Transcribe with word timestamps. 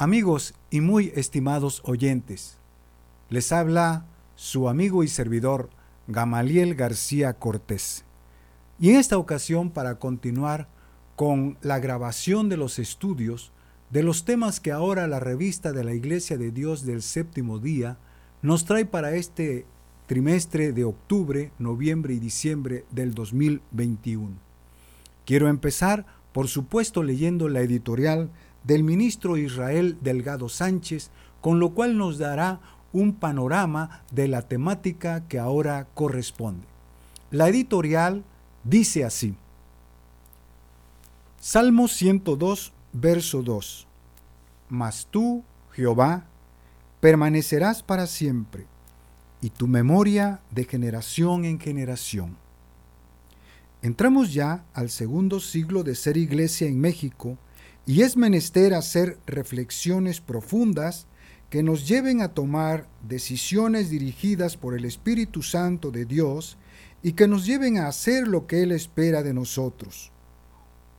Amigos 0.00 0.54
y 0.70 0.80
muy 0.80 1.12
estimados 1.16 1.82
oyentes, 1.84 2.56
les 3.30 3.50
habla 3.50 4.06
su 4.36 4.68
amigo 4.68 5.02
y 5.02 5.08
servidor 5.08 5.70
Gamaliel 6.06 6.76
García 6.76 7.32
Cortés. 7.32 8.04
Y 8.78 8.90
en 8.90 8.96
esta 8.96 9.18
ocasión 9.18 9.70
para 9.70 9.96
continuar 9.96 10.68
con 11.16 11.58
la 11.62 11.80
grabación 11.80 12.48
de 12.48 12.56
los 12.56 12.78
estudios 12.78 13.50
de 13.90 14.04
los 14.04 14.24
temas 14.24 14.60
que 14.60 14.70
ahora 14.70 15.08
la 15.08 15.18
revista 15.18 15.72
de 15.72 15.82
la 15.82 15.94
Iglesia 15.94 16.38
de 16.38 16.52
Dios 16.52 16.86
del 16.86 17.02
séptimo 17.02 17.58
día 17.58 17.98
nos 18.40 18.66
trae 18.66 18.86
para 18.86 19.16
este 19.16 19.66
trimestre 20.06 20.70
de 20.70 20.84
octubre, 20.84 21.50
noviembre 21.58 22.14
y 22.14 22.20
diciembre 22.20 22.84
del 22.92 23.14
2021. 23.14 24.36
Quiero 25.26 25.48
empezar, 25.48 26.06
por 26.32 26.46
supuesto, 26.46 27.02
leyendo 27.02 27.48
la 27.48 27.62
editorial 27.62 28.30
del 28.68 28.84
ministro 28.84 29.38
Israel 29.38 29.96
Delgado 30.02 30.50
Sánchez, 30.50 31.10
con 31.40 31.58
lo 31.58 31.70
cual 31.70 31.96
nos 31.96 32.18
dará 32.18 32.60
un 32.92 33.14
panorama 33.14 34.02
de 34.12 34.28
la 34.28 34.42
temática 34.42 35.26
que 35.26 35.38
ahora 35.38 35.86
corresponde. 35.94 36.66
La 37.30 37.48
editorial 37.48 38.24
dice 38.64 39.06
así. 39.06 39.34
Salmo 41.40 41.88
102, 41.88 42.74
verso 42.92 43.42
2. 43.42 43.86
Mas 44.68 45.08
tú, 45.10 45.42
Jehová, 45.72 46.26
permanecerás 47.00 47.82
para 47.82 48.06
siempre, 48.06 48.66
y 49.40 49.48
tu 49.48 49.66
memoria 49.66 50.42
de 50.50 50.64
generación 50.64 51.46
en 51.46 51.58
generación. 51.58 52.36
Entramos 53.80 54.34
ya 54.34 54.66
al 54.74 54.90
segundo 54.90 55.40
siglo 55.40 55.84
de 55.84 55.94
ser 55.94 56.18
iglesia 56.18 56.68
en 56.68 56.78
México, 56.78 57.38
y 57.88 58.02
es 58.02 58.18
menester 58.18 58.74
hacer 58.74 59.16
reflexiones 59.26 60.20
profundas 60.20 61.06
que 61.48 61.62
nos 61.62 61.88
lleven 61.88 62.20
a 62.20 62.34
tomar 62.34 62.86
decisiones 63.08 63.88
dirigidas 63.88 64.58
por 64.58 64.76
el 64.76 64.84
Espíritu 64.84 65.42
Santo 65.42 65.90
de 65.90 66.04
Dios 66.04 66.58
y 67.02 67.14
que 67.14 67.26
nos 67.26 67.46
lleven 67.46 67.78
a 67.78 67.88
hacer 67.88 68.28
lo 68.28 68.46
que 68.46 68.62
Él 68.62 68.72
espera 68.72 69.22
de 69.22 69.32
nosotros. 69.32 70.12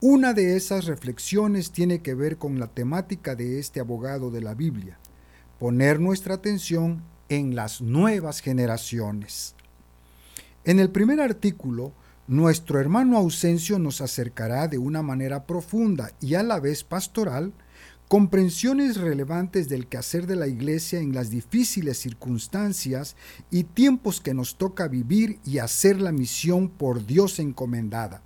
Una 0.02 0.34
de 0.34 0.58
esas 0.58 0.86
reflexiones 0.86 1.72
tiene 1.72 2.02
que 2.02 2.16
ver 2.16 2.38
con 2.38 2.60
la 2.60 2.66
temática 2.66 3.36
de 3.36 3.60
este 3.60 3.80
abogado 3.80 4.32
de 4.32 4.42
la 4.42 4.56
Biblia, 4.56 4.98
poner 5.60 6.00
nuestra 6.00 6.34
atención 6.34 7.04
en 7.30 7.54
las 7.54 7.82
nuevas 7.82 8.40
generaciones. 8.40 9.54
En 10.64 10.80
el 10.80 10.90
primer 10.90 11.22
artículo 11.22 11.94
nuestro 12.30 12.80
hermano 12.80 13.18
Ausencio 13.18 13.80
nos 13.80 14.02
acercará 14.02 14.68
de 14.68 14.78
una 14.78 15.02
manera 15.02 15.48
profunda 15.48 16.12
y 16.22 16.36
a 16.36 16.44
la 16.44 16.60
vez 16.60 16.84
pastoral 16.84 17.54
comprensiones 18.08 18.98
relevantes 18.98 19.68
del 19.68 19.88
quehacer 19.88 20.28
de 20.28 20.36
la 20.36 20.46
Iglesia 20.46 21.00
en 21.00 21.16
las 21.16 21.32
difíciles 21.32 21.98
circunstancias 21.98 23.16
y 23.50 23.64
tiempos 23.64 24.22
que 24.22 24.36
nos 24.36 24.60
toca 24.60 24.88
vivir 24.88 25.40
y 25.44 25.58
hacer 25.58 26.00
la 26.00 26.12
misión 26.12 26.70
por 26.70 27.04
Dios 27.08 27.40
encomendada. 27.40 28.22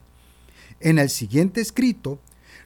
En 0.82 1.00
el 1.00 1.10
siguiente 1.10 1.62
escrito 1.62 2.20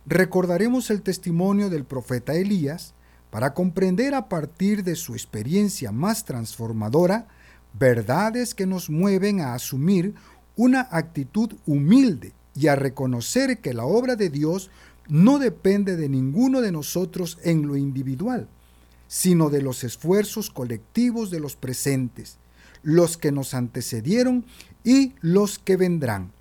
recordaremos 0.08 0.90
el 0.90 1.04
testimonio 1.04 1.70
del 1.70 1.86
profeta 1.86 2.34
Elías 2.34 2.96
para 3.30 3.54
comprender 3.54 4.16
a 4.16 4.28
partir 4.28 4.84
de 4.84 4.96
su 4.96 5.14
experiencia 5.14 5.92
más 5.92 6.26
transformadora 6.26 7.28
verdades 7.78 8.56
que 8.56 8.66
nos 8.66 8.90
mueven 8.90 9.42
a 9.42 9.54
asumir 9.54 10.16
una 10.58 10.88
actitud 10.92 11.54
humilde 11.66 12.34
y 12.56 12.68
a 12.68 12.76
reconocer 12.76 13.60
que 13.60 13.74
la 13.74 13.86
obra 13.86 14.16
de 14.16 14.30
Dios 14.30 14.70
no 15.08 15.40
depende 15.40 15.96
de 15.96 16.10
ninguno 16.10 16.60
de 16.62 16.72
nosotros 16.72 17.38
en 17.44 17.68
lo 17.68 17.78
individual, 17.78 18.48
sino 19.08 19.50
de 19.50 19.62
los 19.62 19.84
esfuerzos 19.84 20.50
colectivos 20.50 21.32
de 21.32 21.40
los 21.40 21.56
presentes, 21.56 22.38
los 22.84 23.18
que 23.18 23.32
nos 23.32 23.54
antecedieron 23.54 24.46
y 24.84 25.14
los 25.22 25.60
que 25.60 25.78
vendrán. 25.78 26.32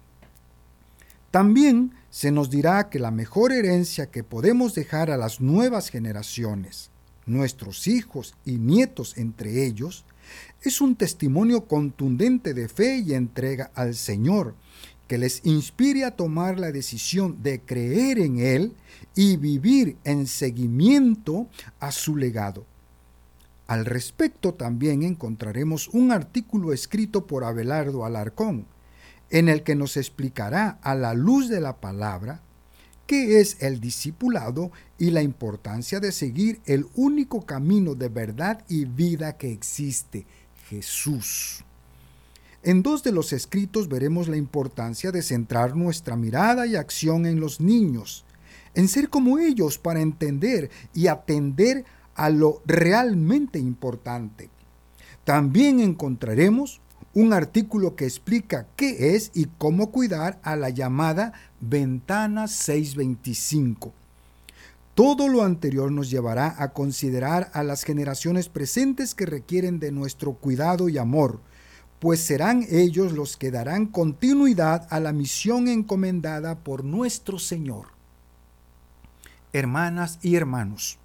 También 1.30 1.92
se 2.10 2.30
nos 2.30 2.48
dirá 2.48 2.88
que 2.88 2.98
la 2.98 3.10
mejor 3.10 3.52
herencia 3.52 4.10
que 4.10 4.24
podemos 4.24 4.74
dejar 4.74 5.10
a 5.10 5.18
las 5.18 5.40
nuevas 5.40 5.90
generaciones, 5.90 6.90
nuestros 7.26 7.86
hijos 7.86 8.34
y 8.44 8.52
nietos 8.52 9.18
entre 9.18 9.66
ellos, 9.66 10.04
es 10.68 10.80
un 10.80 10.96
testimonio 10.96 11.66
contundente 11.66 12.52
de 12.52 12.68
fe 12.68 12.98
y 12.98 13.14
entrega 13.14 13.70
al 13.74 13.94
Señor, 13.94 14.54
que 15.06 15.18
les 15.18 15.44
inspire 15.46 16.04
a 16.04 16.16
tomar 16.16 16.58
la 16.58 16.72
decisión 16.72 17.42
de 17.42 17.60
creer 17.60 18.18
en 18.18 18.38
Él 18.38 18.72
y 19.14 19.36
vivir 19.36 19.96
en 20.04 20.26
seguimiento 20.26 21.46
a 21.78 21.92
su 21.92 22.16
legado. 22.16 22.64
Al 23.68 23.84
respecto 23.84 24.54
también 24.54 25.02
encontraremos 25.02 25.88
un 25.88 26.12
artículo 26.12 26.72
escrito 26.72 27.26
por 27.26 27.44
Abelardo 27.44 28.04
Alarcón, 28.04 28.66
en 29.30 29.48
el 29.48 29.62
que 29.62 29.74
nos 29.74 29.96
explicará 29.96 30.78
a 30.82 30.94
la 30.94 31.14
luz 31.14 31.48
de 31.48 31.60
la 31.60 31.76
palabra 31.76 32.42
qué 33.06 33.40
es 33.40 33.62
el 33.62 33.80
discipulado 33.80 34.72
y 34.98 35.10
la 35.10 35.22
importancia 35.22 36.00
de 36.00 36.12
seguir 36.12 36.60
el 36.64 36.86
único 36.94 37.46
camino 37.46 37.94
de 37.94 38.08
verdad 38.08 38.64
y 38.68 38.84
vida 38.84 39.36
que 39.36 39.52
existe, 39.52 40.26
Jesús. 40.68 41.64
En 42.62 42.82
dos 42.82 43.02
de 43.02 43.12
los 43.12 43.32
escritos 43.32 43.88
veremos 43.88 44.28
la 44.28 44.36
importancia 44.36 45.12
de 45.12 45.22
centrar 45.22 45.76
nuestra 45.76 46.16
mirada 46.16 46.66
y 46.66 46.74
acción 46.74 47.26
en 47.26 47.38
los 47.38 47.60
niños, 47.60 48.24
en 48.74 48.88
ser 48.88 49.08
como 49.08 49.38
ellos 49.38 49.78
para 49.78 50.00
entender 50.00 50.70
y 50.92 51.06
atender 51.06 51.84
a 52.14 52.30
lo 52.30 52.62
realmente 52.66 53.58
importante. 53.58 54.50
También 55.24 55.80
encontraremos 55.80 56.80
un 57.14 57.32
artículo 57.32 57.94
que 57.94 58.04
explica 58.04 58.66
qué 58.76 59.14
es 59.14 59.30
y 59.34 59.46
cómo 59.58 59.90
cuidar 59.90 60.40
a 60.42 60.56
la 60.56 60.70
llamada 60.70 61.32
ventana 61.60 62.48
625 62.48 63.92
todo 64.96 65.28
lo 65.28 65.42
anterior 65.42 65.92
nos 65.92 66.08
llevará 66.08 66.54
a 66.56 66.72
considerar 66.72 67.50
a 67.52 67.62
las 67.62 67.82
generaciones 67.82 68.48
presentes 68.48 69.14
que 69.14 69.26
requieren 69.26 69.78
de 69.78 69.92
nuestro 69.92 70.32
cuidado 70.32 70.88
y 70.88 70.96
amor, 70.96 71.42
pues 71.98 72.20
serán 72.20 72.64
ellos 72.70 73.12
los 73.12 73.36
que 73.36 73.50
darán 73.50 73.84
continuidad 73.84 74.86
a 74.88 74.98
la 74.98 75.12
misión 75.12 75.68
encomendada 75.68 76.60
por 76.60 76.82
nuestro 76.82 77.38
Señor. 77.38 77.88
Hermanas 79.52 80.18
y 80.22 80.34
hermanos, 80.34 80.98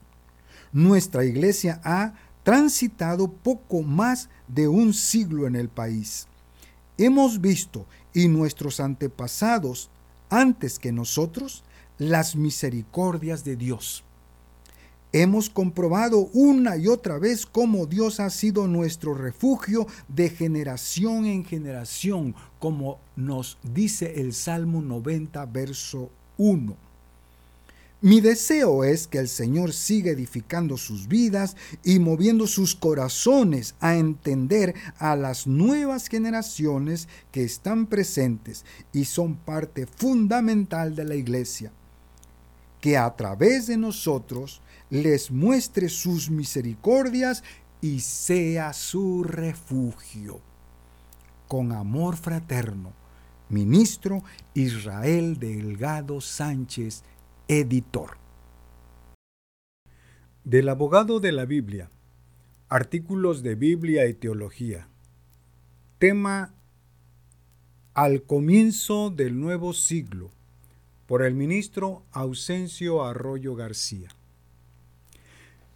nuestra 0.71 1.25
iglesia 1.25 1.81
ha 1.83 2.13
transitado 2.43 3.29
poco 3.29 3.81
más 3.81 4.29
de 4.47 4.69
un 4.69 4.93
siglo 4.93 5.47
en 5.47 5.57
el 5.57 5.67
país. 5.67 6.29
Hemos 6.97 7.41
visto, 7.41 7.85
y 8.13 8.29
nuestros 8.29 8.79
antepasados, 8.79 9.89
antes 10.29 10.79
que 10.79 10.93
nosotros, 10.93 11.65
las 12.01 12.35
misericordias 12.35 13.43
de 13.43 13.55
Dios. 13.55 14.03
Hemos 15.13 15.51
comprobado 15.51 16.31
una 16.33 16.75
y 16.75 16.87
otra 16.87 17.19
vez 17.19 17.45
cómo 17.45 17.85
Dios 17.85 18.19
ha 18.19 18.31
sido 18.31 18.67
nuestro 18.67 19.13
refugio 19.13 19.85
de 20.07 20.31
generación 20.31 21.27
en 21.27 21.45
generación, 21.45 22.33
como 22.57 22.97
nos 23.15 23.59
dice 23.61 24.19
el 24.19 24.33
Salmo 24.33 24.81
90, 24.81 25.45
verso 25.45 26.09
1. 26.39 26.75
Mi 28.01 28.19
deseo 28.19 28.83
es 28.83 29.05
que 29.05 29.19
el 29.19 29.27
Señor 29.27 29.71
siga 29.71 30.09
edificando 30.09 30.77
sus 30.77 31.07
vidas 31.07 31.55
y 31.83 31.99
moviendo 31.99 32.47
sus 32.47 32.73
corazones 32.73 33.75
a 33.79 33.95
entender 33.95 34.73
a 34.97 35.15
las 35.15 35.45
nuevas 35.45 36.07
generaciones 36.07 37.07
que 37.31 37.43
están 37.43 37.85
presentes 37.85 38.65
y 38.91 39.05
son 39.05 39.35
parte 39.35 39.85
fundamental 39.85 40.95
de 40.95 41.05
la 41.05 41.13
iglesia 41.13 41.71
que 42.81 42.97
a 42.97 43.15
través 43.15 43.67
de 43.67 43.77
nosotros 43.77 44.61
les 44.89 45.31
muestre 45.31 45.87
sus 45.87 46.29
misericordias 46.29 47.43
y 47.79 48.01
sea 48.01 48.73
su 48.73 49.23
refugio. 49.23 50.41
Con 51.47 51.71
amor 51.71 52.17
fraterno, 52.17 52.91
ministro 53.49 54.23
Israel 54.55 55.37
Delgado 55.39 56.21
Sánchez, 56.21 57.03
editor. 57.47 58.17
Del 60.43 60.67
abogado 60.67 61.19
de 61.19 61.31
la 61.31 61.45
Biblia. 61.45 61.91
Artículos 62.67 63.43
de 63.43 63.55
Biblia 63.55 64.07
y 64.07 64.13
Teología. 64.13 64.87
Tema 65.99 66.55
Al 67.93 68.23
comienzo 68.23 69.11
del 69.11 69.39
nuevo 69.39 69.73
siglo 69.73 70.31
por 71.11 71.23
el 71.23 71.35
ministro 71.35 72.03
Ausencio 72.13 73.03
Arroyo 73.03 73.53
García. 73.53 74.07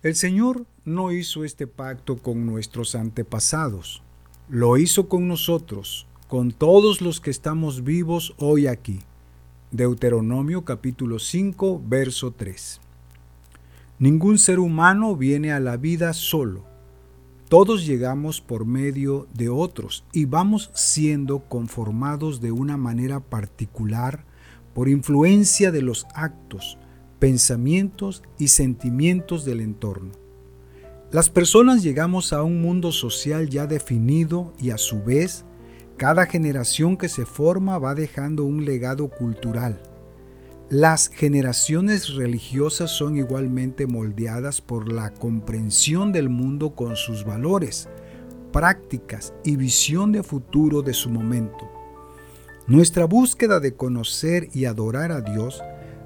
El 0.02 0.16
Señor 0.16 0.66
no 0.86 1.12
hizo 1.12 1.44
este 1.44 1.68
pacto 1.68 2.16
con 2.16 2.46
nuestros 2.46 2.96
antepasados, 2.96 4.02
lo 4.48 4.78
hizo 4.78 5.10
con 5.10 5.28
nosotros, 5.28 6.08
con 6.30 6.54
todos 6.54 7.02
los 7.02 7.20
que 7.20 7.32
estamos 7.32 7.84
vivos 7.84 8.34
hoy 8.38 8.68
aquí. 8.68 9.02
Deuteronomio 9.72 10.64
capítulo 10.64 11.20
5, 11.20 11.82
verso 11.86 12.32
3. 12.32 12.80
Ningún 14.00 14.38
ser 14.38 14.60
humano 14.60 15.18
viene 15.18 15.52
a 15.52 15.60
la 15.60 15.76
vida 15.76 16.14
solo. 16.14 16.64
Todos 17.50 17.86
llegamos 17.86 18.40
por 18.40 18.66
medio 18.66 19.28
de 19.34 19.50
otros 19.50 20.06
y 20.14 20.24
vamos 20.24 20.72
siendo 20.74 21.40
conformados 21.40 22.40
de 22.40 22.54
una 22.54 22.78
manera 22.78 23.20
particular 23.20 24.24
por 24.76 24.90
influencia 24.90 25.72
de 25.72 25.82
los 25.82 26.06
actos, 26.14 26.78
pensamientos 27.18 28.22
y 28.38 28.50
sentimientos 28.50 29.46
del 29.46 29.62
entorno. 29.62 30.12
Las 31.12 31.30
personas 31.30 31.82
llegamos 31.82 32.34
a 32.34 32.44
un 32.44 32.62
mundo 32.62 32.92
social 32.92 33.50
ya 33.50 33.68
definido 33.68 34.54
y 34.60 34.72
a 34.72 34.78
su 34.78 35.02
vez, 35.02 35.46
cada 35.96 36.26
generación 36.26 36.98
que 36.98 37.08
se 37.08 37.26
forma 37.26 37.80
va 37.80 37.96
dejando 37.96 38.44
un 38.44 38.66
legado 38.66 39.08
cultural. 39.08 39.82
Las 40.70 41.08
generaciones 41.08 42.14
religiosas 42.16 42.92
son 42.92 43.16
igualmente 43.16 43.88
moldeadas 43.88 44.60
por 44.60 44.92
la 44.92 45.14
comprensión 45.14 46.12
del 46.12 46.28
mundo 46.28 46.76
con 46.76 46.98
sus 46.98 47.24
valores, 47.24 47.88
prácticas 48.52 49.34
y 49.46 49.56
visión 49.56 50.12
de 50.12 50.22
futuro 50.22 50.82
de 50.82 50.94
su 50.94 51.10
momento. 51.10 51.75
Nuestra 52.68 53.06
búsqueda 53.06 53.60
de 53.60 53.76
conocer 53.76 54.50
y 54.52 54.66
adorar 54.66 55.12
a 55.12 55.22
Dios 55.22 55.62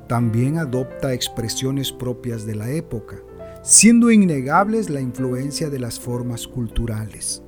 también 0.10 0.58
adopta 0.58 1.14
expresiones 1.14 1.94
propias 1.94 2.46
de 2.46 2.56
la 2.56 2.70
época, 2.70 3.16
siendo 3.64 4.12
innegables 4.12 4.90
la 4.90 5.00
influencia 5.00 5.70
de 5.70 5.80
las 5.80 6.02
formas 6.02 6.48
culturales. 6.48 7.42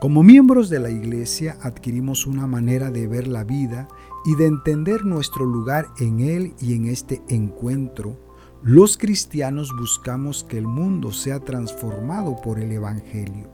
Como 0.00 0.22
miembros 0.22 0.70
de 0.70 0.78
la 0.78 0.88
Iglesia 0.88 1.58
adquirimos 1.60 2.26
una 2.26 2.46
manera 2.46 2.90
de 2.90 3.06
ver 3.06 3.28
la 3.28 3.44
vida 3.44 3.86
y 4.24 4.34
de 4.36 4.46
entender 4.46 5.04
nuestro 5.04 5.44
lugar 5.44 5.86
en 5.98 6.20
Él 6.20 6.54
y 6.58 6.72
en 6.72 6.86
este 6.86 7.20
encuentro. 7.28 8.18
Los 8.62 8.96
cristianos 8.96 9.74
buscamos 9.78 10.42
que 10.42 10.56
el 10.56 10.66
mundo 10.66 11.12
sea 11.12 11.40
transformado 11.40 12.36
por 12.40 12.60
el 12.60 12.72
Evangelio. 12.72 13.50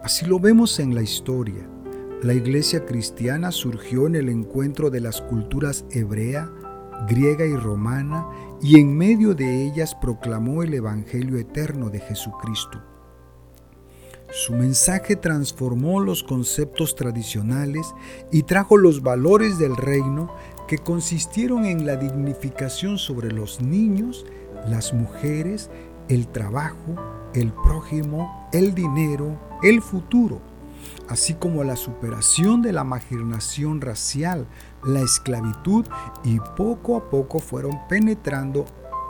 Así 0.00 0.24
lo 0.24 0.38
vemos 0.38 0.78
en 0.78 0.94
la 0.94 1.02
historia. 1.02 1.68
La 2.26 2.34
iglesia 2.34 2.84
cristiana 2.84 3.52
surgió 3.52 4.08
en 4.08 4.16
el 4.16 4.28
encuentro 4.28 4.90
de 4.90 5.00
las 5.00 5.22
culturas 5.22 5.84
hebrea, 5.92 6.50
griega 7.06 7.46
y 7.46 7.54
romana 7.54 8.26
y 8.60 8.80
en 8.80 8.98
medio 8.98 9.32
de 9.32 9.64
ellas 9.64 9.94
proclamó 9.94 10.64
el 10.64 10.74
Evangelio 10.74 11.38
eterno 11.38 11.88
de 11.88 12.00
Jesucristo. 12.00 12.82
Su 14.32 14.54
mensaje 14.54 15.14
transformó 15.14 16.00
los 16.00 16.24
conceptos 16.24 16.96
tradicionales 16.96 17.94
y 18.32 18.42
trajo 18.42 18.76
los 18.76 19.04
valores 19.04 19.56
del 19.56 19.76
reino 19.76 20.34
que 20.66 20.78
consistieron 20.78 21.64
en 21.64 21.86
la 21.86 21.94
dignificación 21.94 22.98
sobre 22.98 23.30
los 23.30 23.60
niños, 23.60 24.26
las 24.68 24.92
mujeres, 24.92 25.70
el 26.08 26.26
trabajo, 26.26 26.96
el 27.34 27.52
prójimo, 27.52 28.48
el 28.52 28.74
dinero, 28.74 29.38
el 29.62 29.80
futuro 29.80 30.55
así 31.08 31.34
como 31.34 31.64
la 31.64 31.76
superación 31.76 32.62
de 32.62 32.72
la 32.72 32.84
marginación 32.84 33.80
racial, 33.80 34.46
la 34.84 35.00
esclavitud 35.00 35.84
y 36.24 36.38
poco 36.56 36.96
a 36.96 37.10
poco 37.10 37.38
fueron 37.38 37.78
penetrando 37.88 38.64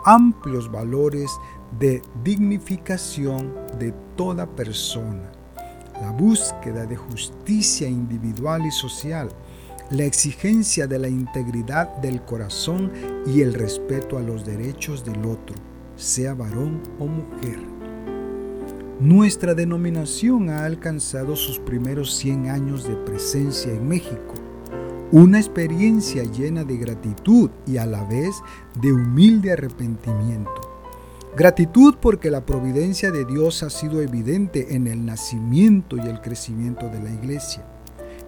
amplios 0.04 0.70
valores 0.70 1.30
de 1.78 2.02
dignificación 2.22 3.52
de 3.78 3.92
toda 4.16 4.46
persona, 4.46 5.30
la 6.00 6.10
búsqueda 6.12 6.86
de 6.86 6.96
justicia 6.96 7.88
individual 7.88 8.64
y 8.66 8.70
social, 8.70 9.28
la 9.90 10.04
exigencia 10.04 10.86
de 10.86 10.98
la 10.98 11.08
integridad 11.08 11.96
del 11.98 12.22
corazón 12.22 12.92
y 13.26 13.40
el 13.40 13.54
respeto 13.54 14.18
a 14.18 14.22
los 14.22 14.44
derechos 14.44 15.04
del 15.04 15.24
otro, 15.24 15.54
sea 15.96 16.34
varón 16.34 16.82
o 16.98 17.06
mujer. 17.06 17.75
Nuestra 19.00 19.52
denominación 19.52 20.48
ha 20.48 20.64
alcanzado 20.64 21.36
sus 21.36 21.58
primeros 21.58 22.16
100 22.16 22.48
años 22.48 22.88
de 22.88 22.96
presencia 22.96 23.70
en 23.70 23.86
México, 23.86 24.32
una 25.12 25.38
experiencia 25.38 26.22
llena 26.22 26.64
de 26.64 26.78
gratitud 26.78 27.50
y 27.66 27.76
a 27.76 27.84
la 27.84 28.04
vez 28.04 28.36
de 28.80 28.94
humilde 28.94 29.52
arrepentimiento. 29.52 30.50
Gratitud 31.36 31.96
porque 32.00 32.30
la 32.30 32.46
providencia 32.46 33.10
de 33.10 33.26
Dios 33.26 33.62
ha 33.62 33.68
sido 33.68 34.00
evidente 34.00 34.74
en 34.74 34.86
el 34.86 35.04
nacimiento 35.04 35.98
y 35.98 36.08
el 36.08 36.22
crecimiento 36.22 36.88
de 36.88 37.02
la 37.02 37.10
iglesia. 37.10 37.66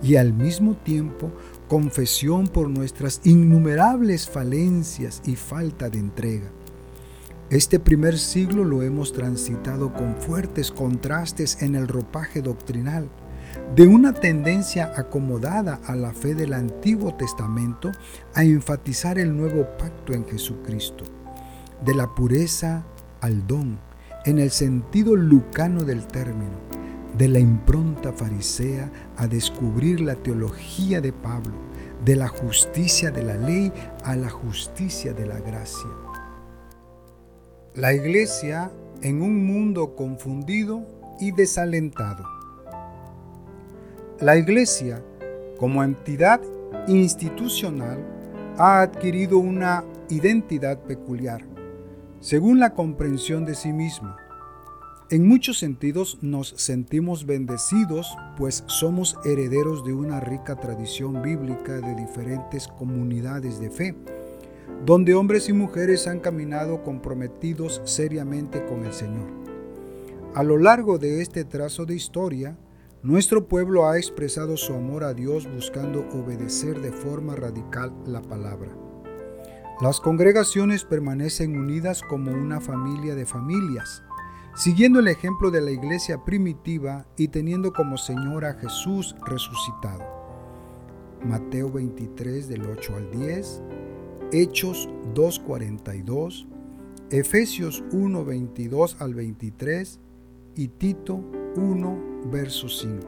Y 0.03 0.17
al 0.17 0.35
mismo 0.35 0.77
tiempo 0.77 1.33
confesión 1.67 2.47
por 2.47 2.69
nuestras 2.69 3.23
innumerables 3.25 4.29
falencias 4.29 5.23
y 5.25 5.35
falta 5.35 5.89
de 5.89 5.99
entrega. 5.99 6.51
Este 7.51 7.81
primer 7.81 8.19
siglo 8.19 8.63
lo 8.63 8.83
hemos 8.83 9.15
transitado 9.15 9.95
con 9.95 10.17
fuertes 10.17 10.71
contrastes 10.71 11.63
en 11.63 11.77
el 11.77 11.89
ropaje 11.89 12.43
doctrinal, 12.43 13.09
de 13.75 13.87
una 13.87 14.13
tendencia 14.13 14.93
acomodada 14.95 15.81
a 15.87 15.97
la 15.97 16.13
fe 16.13 16.35
del 16.35 16.53
Antiguo 16.53 17.15
Testamento 17.15 17.91
a 18.35 18.45
enfatizar 18.45 19.19
el 19.19 19.35
nuevo 19.35 19.67
pacto 19.79 20.13
en 20.13 20.27
Jesucristo, 20.27 21.05
de 21.87 21.95
la 21.95 22.15
pureza 22.15 22.85
al 23.23 23.47
don, 23.47 23.79
en 24.27 24.41
el 24.41 24.51
sentido 24.51 25.17
lucano 25.17 25.85
del 25.85 26.07
término, 26.07 26.59
de 27.17 27.29
la 27.29 27.39
impronta 27.39 28.13
farisea 28.13 28.93
a 29.17 29.27
descubrir 29.27 30.03
la 30.03 30.17
teología 30.17 31.01
de 31.01 31.15
Pablo, 31.15 31.55
de 32.05 32.15
la 32.15 32.29
justicia 32.29 33.11
de 33.11 33.23
la 33.23 33.39
ley 33.39 33.73
a 34.05 34.17
la 34.17 34.29
justicia 34.29 35.15
de 35.15 35.25
la 35.25 35.41
gracia 35.41 35.89
la 37.75 37.93
iglesia 37.93 38.71
en 39.03 39.23
un 39.23 39.47
mundo 39.47 39.95
confundido 39.95 40.85
y 41.21 41.33
desalentado. 41.33 42.25
La 44.21 44.37
iglesia, 44.37 45.03
como 45.59 45.85
entidad 45.85 46.41
institucional, 46.89 48.05
ha 48.57 48.81
adquirido 48.81 49.39
una 49.39 49.85
identidad 50.09 50.81
peculiar, 50.81 51.45
según 52.21 52.59
la 52.59 52.75
comprensión 52.75 53.45
de 53.45 53.55
sí 53.55 53.73
misma. 53.73 54.17
En 55.11 55.29
muchos 55.29 55.59
sentidos 55.59 56.19
nos 56.21 56.49
sentimos 56.57 57.27
bendecidos, 57.27 58.17
pues 58.37 58.65
somos 58.67 59.17
herederos 59.25 59.85
de 59.85 59.93
una 59.93 60.21
rica 60.21 60.57
tradición 60.57 61.23
bíblica 61.23 61.75
de 61.75 61.95
diferentes 61.95 62.67
comunidades 62.67 63.61
de 63.61 63.71
fe 63.71 63.95
donde 64.85 65.15
hombres 65.15 65.49
y 65.49 65.53
mujeres 65.53 66.07
han 66.07 66.21
caminado 66.21 66.83
comprometidos 66.83 67.81
seriamente 67.85 68.65
con 68.65 68.85
el 68.85 68.93
Señor. 68.93 69.29
A 70.35 70.43
lo 70.43 70.59
largo 70.59 70.99
de 70.99 71.21
este 71.21 71.45
trazo 71.45 71.85
de 71.85 71.95
historia, 71.95 72.57
nuestro 73.03 73.47
pueblo 73.47 73.89
ha 73.89 73.97
expresado 73.97 74.57
su 74.57 74.75
amor 74.75 75.05
a 75.05 75.15
Dios 75.15 75.49
buscando 75.53 76.07
obedecer 76.11 76.81
de 76.81 76.93
forma 76.93 77.37
radical 77.37 77.93
la 78.07 78.23
palabra. 78.23 78.71
Las 79.81 80.01
congregaciones 80.01 80.85
permanecen 80.85 81.57
unidas 81.57 82.03
como 82.03 82.33
una 82.33 82.61
familia 82.61 83.15
de 83.15 83.27
familias, 83.27 84.03
siguiendo 84.57 84.99
el 84.99 85.07
ejemplo 85.07 85.53
de 85.53 85.61
la 85.61 85.71
iglesia 85.71 86.25
primitiva 86.25 87.07
y 87.17 87.29
teniendo 87.29 87.73
como 87.73 87.97
Señor 87.97 88.45
a 88.45 88.55
Jesús 88.55 89.15
resucitado. 89.25 90.03
Mateo 91.25 91.71
23 91.71 92.49
del 92.49 92.67
8 92.67 92.97
al 92.97 93.11
10, 93.13 93.63
Hechos 94.31 94.91
2.42, 95.15 96.47
Efesios 97.11 97.83
1.22 97.93 98.97
al 98.99 99.15
23 99.15 99.99
y 100.55 100.69
Tito 100.69 101.25
1, 101.57 101.99
verso 102.31 102.69
5. 102.69 103.07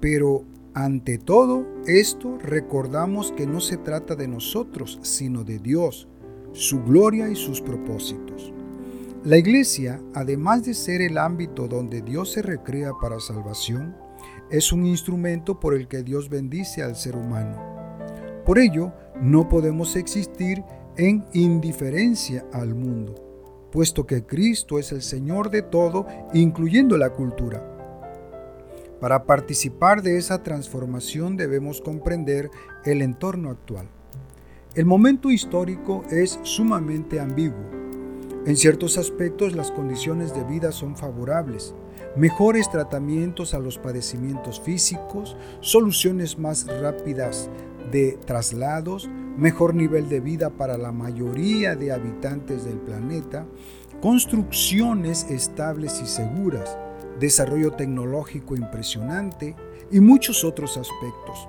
Pero 0.00 0.44
ante 0.72 1.18
todo 1.18 1.66
esto 1.86 2.38
recordamos 2.38 3.32
que 3.32 3.46
no 3.46 3.60
se 3.60 3.76
trata 3.76 4.16
de 4.16 4.28
nosotros, 4.28 4.98
sino 5.02 5.44
de 5.44 5.58
Dios, 5.58 6.08
su 6.52 6.82
gloria 6.82 7.28
y 7.28 7.36
sus 7.36 7.60
propósitos. 7.60 8.50
La 9.24 9.36
iglesia, 9.36 10.00
además 10.14 10.64
de 10.64 10.72
ser 10.72 11.02
el 11.02 11.18
ámbito 11.18 11.68
donde 11.68 12.00
Dios 12.00 12.32
se 12.32 12.40
recrea 12.40 12.92
para 12.98 13.20
salvación, 13.20 13.94
es 14.50 14.72
un 14.72 14.86
instrumento 14.86 15.60
por 15.60 15.74
el 15.74 15.86
que 15.86 16.02
Dios 16.02 16.30
bendice 16.30 16.82
al 16.82 16.96
ser 16.96 17.14
humano. 17.14 17.72
Por 18.46 18.58
ello, 18.58 18.92
no 19.22 19.48
podemos 19.48 19.94
existir 19.94 20.64
en 20.96 21.24
indiferencia 21.32 22.44
al 22.52 22.74
mundo, 22.74 23.14
puesto 23.70 24.04
que 24.04 24.26
Cristo 24.26 24.80
es 24.80 24.90
el 24.90 25.00
Señor 25.00 25.50
de 25.50 25.62
todo, 25.62 26.06
incluyendo 26.34 26.98
la 26.98 27.10
cultura. 27.10 27.64
Para 29.00 29.24
participar 29.24 30.02
de 30.02 30.18
esa 30.18 30.42
transformación 30.42 31.36
debemos 31.36 31.80
comprender 31.80 32.50
el 32.84 33.00
entorno 33.00 33.50
actual. 33.50 33.86
El 34.74 34.86
momento 34.86 35.30
histórico 35.30 36.02
es 36.10 36.40
sumamente 36.42 37.20
ambiguo. 37.20 37.70
En 38.44 38.56
ciertos 38.56 38.98
aspectos 38.98 39.54
las 39.54 39.70
condiciones 39.70 40.34
de 40.34 40.42
vida 40.42 40.72
son 40.72 40.96
favorables, 40.96 41.74
mejores 42.16 42.68
tratamientos 42.70 43.54
a 43.54 43.60
los 43.60 43.78
padecimientos 43.78 44.60
físicos, 44.60 45.36
soluciones 45.60 46.38
más 46.38 46.66
rápidas 46.80 47.48
de 47.90 48.18
traslados, 48.24 49.08
mejor 49.36 49.74
nivel 49.74 50.08
de 50.08 50.20
vida 50.20 50.50
para 50.50 50.76
la 50.76 50.92
mayoría 50.92 51.74
de 51.76 51.92
habitantes 51.92 52.64
del 52.64 52.78
planeta, 52.78 53.46
construcciones 54.00 55.24
estables 55.30 56.00
y 56.02 56.06
seguras, 56.06 56.78
desarrollo 57.18 57.72
tecnológico 57.72 58.56
impresionante 58.56 59.54
y 59.90 60.00
muchos 60.00 60.44
otros 60.44 60.76
aspectos. 60.76 61.48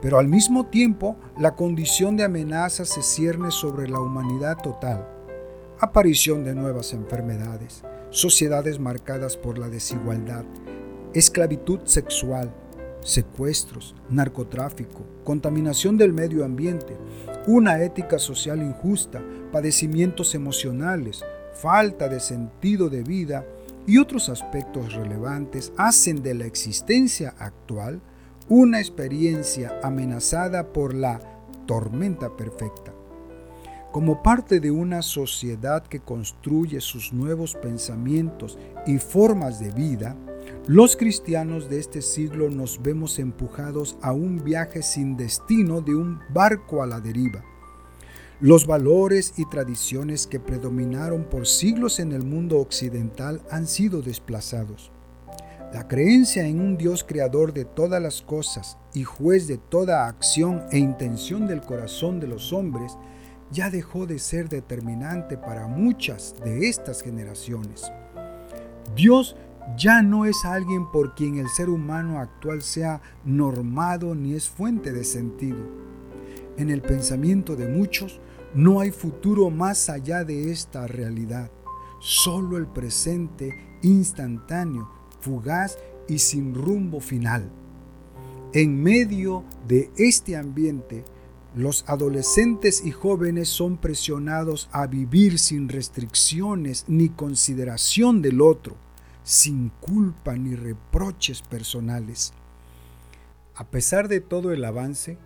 Pero 0.00 0.18
al 0.18 0.26
mismo 0.26 0.66
tiempo, 0.66 1.16
la 1.38 1.54
condición 1.54 2.16
de 2.16 2.24
amenaza 2.24 2.84
se 2.84 3.02
cierne 3.02 3.50
sobre 3.50 3.88
la 3.88 4.00
humanidad 4.00 4.56
total. 4.60 5.06
Aparición 5.78 6.44
de 6.44 6.54
nuevas 6.54 6.92
enfermedades, 6.92 7.84
sociedades 8.10 8.80
marcadas 8.80 9.36
por 9.36 9.58
la 9.58 9.68
desigualdad, 9.68 10.44
esclavitud 11.14 11.80
sexual, 11.84 12.52
secuestros, 13.02 13.94
narcotráfico, 14.08 15.04
contaminación 15.24 15.96
del 15.96 16.12
medio 16.12 16.44
ambiente, 16.44 16.96
una 17.46 17.82
ética 17.82 18.18
social 18.18 18.62
injusta, 18.62 19.22
padecimientos 19.50 20.34
emocionales, 20.34 21.24
falta 21.54 22.08
de 22.08 22.20
sentido 22.20 22.88
de 22.88 23.02
vida 23.02 23.44
y 23.86 23.98
otros 23.98 24.28
aspectos 24.28 24.94
relevantes 24.94 25.72
hacen 25.76 26.22
de 26.22 26.34
la 26.34 26.46
existencia 26.46 27.34
actual 27.38 28.00
una 28.48 28.80
experiencia 28.80 29.80
amenazada 29.82 30.72
por 30.72 30.94
la 30.94 31.20
tormenta 31.66 32.36
perfecta. 32.36 32.92
Como 33.92 34.22
parte 34.22 34.58
de 34.60 34.70
una 34.70 35.02
sociedad 35.02 35.86
que 35.86 36.00
construye 36.00 36.80
sus 36.80 37.12
nuevos 37.12 37.54
pensamientos 37.54 38.58
y 38.86 38.98
formas 38.98 39.60
de 39.60 39.70
vida, 39.70 40.16
los 40.66 40.96
cristianos 40.96 41.68
de 41.68 41.80
este 41.80 42.02
siglo 42.02 42.48
nos 42.48 42.80
vemos 42.82 43.18
empujados 43.18 43.96
a 44.00 44.12
un 44.12 44.44
viaje 44.44 44.82
sin 44.82 45.16
destino 45.16 45.80
de 45.80 45.94
un 45.94 46.20
barco 46.32 46.82
a 46.82 46.86
la 46.86 47.00
deriva. 47.00 47.44
Los 48.40 48.66
valores 48.66 49.34
y 49.36 49.48
tradiciones 49.48 50.26
que 50.26 50.40
predominaron 50.40 51.24
por 51.24 51.46
siglos 51.46 52.00
en 52.00 52.12
el 52.12 52.24
mundo 52.24 52.58
occidental 52.58 53.40
han 53.50 53.66
sido 53.66 54.02
desplazados. 54.02 54.90
La 55.72 55.88
creencia 55.88 56.46
en 56.46 56.60
un 56.60 56.76
Dios 56.76 57.02
creador 57.02 57.52
de 57.52 57.64
todas 57.64 58.02
las 58.02 58.20
cosas 58.20 58.78
y 58.94 59.04
juez 59.04 59.48
de 59.48 59.58
toda 59.58 60.06
acción 60.06 60.64
e 60.70 60.78
intención 60.78 61.46
del 61.46 61.60
corazón 61.60 62.20
de 62.20 62.26
los 62.26 62.52
hombres 62.52 62.96
ya 63.50 63.70
dejó 63.70 64.06
de 64.06 64.18
ser 64.18 64.48
determinante 64.48 65.38
para 65.38 65.66
muchas 65.66 66.34
de 66.44 66.68
estas 66.68 67.02
generaciones. 67.02 67.90
Dios 68.94 69.36
ya 69.76 70.02
no 70.02 70.26
es 70.26 70.44
alguien 70.44 70.90
por 70.90 71.14
quien 71.14 71.38
el 71.38 71.48
ser 71.48 71.68
humano 71.68 72.18
actual 72.18 72.62
sea 72.62 73.00
normado 73.24 74.14
ni 74.14 74.34
es 74.34 74.48
fuente 74.48 74.92
de 74.92 75.04
sentido. 75.04 75.58
En 76.56 76.70
el 76.70 76.82
pensamiento 76.82 77.56
de 77.56 77.68
muchos 77.68 78.20
no 78.54 78.80
hay 78.80 78.90
futuro 78.90 79.50
más 79.50 79.88
allá 79.88 80.24
de 80.24 80.50
esta 80.50 80.86
realidad, 80.86 81.50
solo 82.00 82.58
el 82.58 82.66
presente 82.66 83.78
instantáneo, 83.82 84.90
fugaz 85.20 85.78
y 86.08 86.18
sin 86.18 86.54
rumbo 86.54 87.00
final. 87.00 87.50
En 88.52 88.82
medio 88.82 89.44
de 89.66 89.90
este 89.96 90.36
ambiente, 90.36 91.04
los 91.54 91.84
adolescentes 91.86 92.84
y 92.84 92.90
jóvenes 92.90 93.48
son 93.48 93.78
presionados 93.78 94.68
a 94.72 94.86
vivir 94.86 95.38
sin 95.38 95.68
restricciones 95.68 96.84
ni 96.88 97.08
consideración 97.08 98.20
del 98.20 98.42
otro 98.42 98.76
sin 99.24 99.70
culpa 99.80 100.34
ni 100.34 100.54
reproches 100.54 101.42
personales. 101.42 102.32
A 103.54 103.64
pesar 103.64 104.08
de 104.08 104.20
todo 104.20 104.52
el 104.52 104.64
avance, 104.64 105.18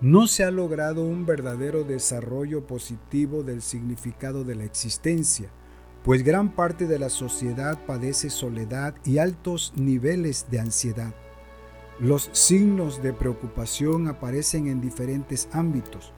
no 0.00 0.26
se 0.26 0.44
ha 0.44 0.50
logrado 0.50 1.04
un 1.04 1.24
verdadero 1.24 1.84
desarrollo 1.84 2.66
positivo 2.66 3.42
del 3.42 3.62
significado 3.62 4.44
de 4.44 4.54
la 4.54 4.64
existencia, 4.64 5.48
pues 6.02 6.22
gran 6.22 6.50
parte 6.50 6.86
de 6.86 6.98
la 6.98 7.08
sociedad 7.08 7.78
padece 7.86 8.28
soledad 8.28 8.94
y 9.04 9.18
altos 9.18 9.72
niveles 9.76 10.46
de 10.50 10.60
ansiedad. 10.60 11.14
Los 12.00 12.28
signos 12.32 13.02
de 13.02 13.12
preocupación 13.12 14.08
aparecen 14.08 14.66
en 14.66 14.80
diferentes 14.80 15.48
ámbitos. 15.52 16.12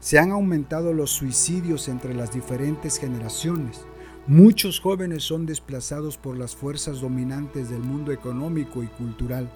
Se 0.00 0.18
han 0.18 0.32
aumentado 0.32 0.92
los 0.92 1.10
suicidios 1.10 1.88
entre 1.88 2.12
las 2.12 2.32
diferentes 2.32 2.98
generaciones. 2.98 3.86
Muchos 4.28 4.78
jóvenes 4.78 5.24
son 5.24 5.46
desplazados 5.46 6.16
por 6.16 6.38
las 6.38 6.54
fuerzas 6.54 7.00
dominantes 7.00 7.70
del 7.70 7.80
mundo 7.80 8.12
económico 8.12 8.84
y 8.84 8.86
cultural. 8.86 9.50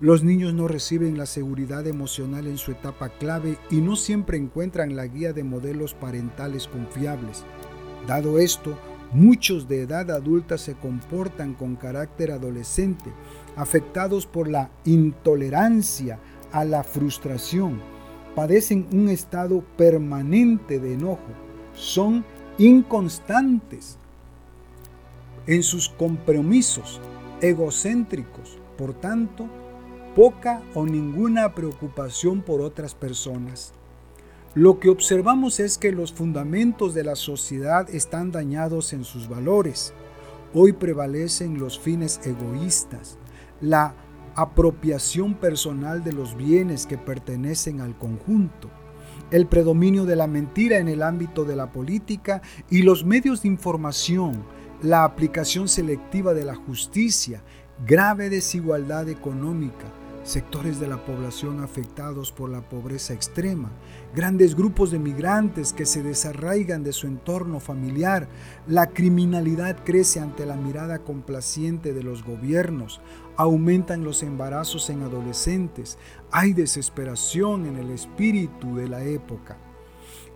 Los 0.00 0.24
niños 0.24 0.54
no 0.54 0.68
reciben 0.68 1.18
la 1.18 1.26
seguridad 1.26 1.86
emocional 1.86 2.46
en 2.46 2.56
su 2.56 2.70
etapa 2.70 3.10
clave 3.10 3.58
y 3.70 3.82
no 3.82 3.94
siempre 3.94 4.38
encuentran 4.38 4.96
la 4.96 5.06
guía 5.06 5.34
de 5.34 5.44
modelos 5.44 5.92
parentales 5.92 6.66
confiables. 6.66 7.44
Dado 8.06 8.38
esto, 8.38 8.78
muchos 9.12 9.68
de 9.68 9.82
edad 9.82 10.10
adulta 10.10 10.56
se 10.56 10.76
comportan 10.76 11.52
con 11.52 11.76
carácter 11.76 12.30
adolescente, 12.30 13.12
afectados 13.54 14.24
por 14.24 14.48
la 14.48 14.70
intolerancia 14.86 16.18
a 16.52 16.64
la 16.64 16.84
frustración. 16.84 17.82
Padecen 18.34 18.86
un 18.92 19.10
estado 19.10 19.62
permanente 19.76 20.80
de 20.80 20.94
enojo. 20.94 21.28
Son 21.74 22.24
inconstantes 22.56 23.98
en 25.46 25.62
sus 25.62 25.88
compromisos 25.88 27.00
egocéntricos, 27.40 28.58
por 28.76 28.94
tanto, 28.94 29.46
poca 30.14 30.62
o 30.74 30.86
ninguna 30.86 31.54
preocupación 31.54 32.42
por 32.42 32.60
otras 32.60 32.94
personas. 32.94 33.72
Lo 34.54 34.80
que 34.80 34.88
observamos 34.88 35.60
es 35.60 35.76
que 35.76 35.92
los 35.92 36.12
fundamentos 36.12 36.94
de 36.94 37.04
la 37.04 37.14
sociedad 37.14 37.90
están 37.90 38.32
dañados 38.32 38.94
en 38.94 39.04
sus 39.04 39.28
valores. 39.28 39.92
Hoy 40.54 40.72
prevalecen 40.72 41.58
los 41.58 41.78
fines 41.78 42.20
egoístas, 42.24 43.18
la 43.60 43.94
apropiación 44.34 45.34
personal 45.34 46.02
de 46.02 46.14
los 46.14 46.36
bienes 46.36 46.86
que 46.86 46.96
pertenecen 46.96 47.82
al 47.82 47.98
conjunto, 47.98 48.70
el 49.30 49.46
predominio 49.46 50.06
de 50.06 50.16
la 50.16 50.26
mentira 50.26 50.78
en 50.78 50.88
el 50.88 51.02
ámbito 51.02 51.44
de 51.44 51.56
la 51.56 51.72
política 51.72 52.40
y 52.70 52.82
los 52.82 53.04
medios 53.04 53.42
de 53.42 53.48
información 53.48 54.42
la 54.82 55.04
aplicación 55.04 55.68
selectiva 55.68 56.34
de 56.34 56.44
la 56.44 56.54
justicia, 56.54 57.42
grave 57.86 58.28
desigualdad 58.28 59.08
económica, 59.08 59.86
sectores 60.22 60.80
de 60.80 60.88
la 60.88 61.04
población 61.04 61.62
afectados 61.62 62.32
por 62.32 62.50
la 62.50 62.68
pobreza 62.68 63.14
extrema, 63.14 63.70
grandes 64.14 64.56
grupos 64.56 64.90
de 64.90 64.98
migrantes 64.98 65.72
que 65.72 65.86
se 65.86 66.02
desarraigan 66.02 66.82
de 66.82 66.92
su 66.92 67.06
entorno 67.06 67.60
familiar, 67.60 68.28
la 68.66 68.88
criminalidad 68.88 69.84
crece 69.84 70.20
ante 70.20 70.44
la 70.44 70.56
mirada 70.56 70.98
complaciente 70.98 71.92
de 71.92 72.02
los 72.02 72.24
gobiernos, 72.24 73.00
aumentan 73.36 74.02
los 74.02 74.22
embarazos 74.22 74.90
en 74.90 75.02
adolescentes, 75.02 75.96
hay 76.32 76.52
desesperación 76.52 77.66
en 77.66 77.76
el 77.76 77.90
espíritu 77.90 78.76
de 78.76 78.88
la 78.88 79.04
época. 79.04 79.58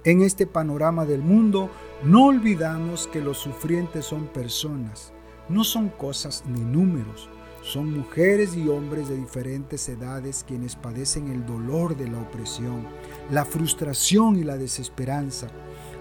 En 0.02 0.22
este 0.22 0.46
panorama 0.46 1.04
del 1.04 1.20
mundo, 1.20 1.68
no 2.02 2.24
olvidamos 2.24 3.06
que 3.06 3.20
los 3.20 3.36
sufrientes 3.36 4.06
son 4.06 4.28
personas, 4.28 5.12
no 5.50 5.62
son 5.62 5.90
cosas 5.90 6.42
ni 6.48 6.60
números, 6.60 7.28
son 7.62 7.92
mujeres 7.92 8.56
y 8.56 8.66
hombres 8.70 9.10
de 9.10 9.18
diferentes 9.18 9.86
edades 9.90 10.42
quienes 10.48 10.74
padecen 10.74 11.30
el 11.30 11.44
dolor 11.44 11.98
de 11.98 12.08
la 12.08 12.18
opresión, 12.18 12.86
la 13.30 13.44
frustración 13.44 14.36
y 14.36 14.42
la 14.42 14.56
desesperanza. 14.56 15.48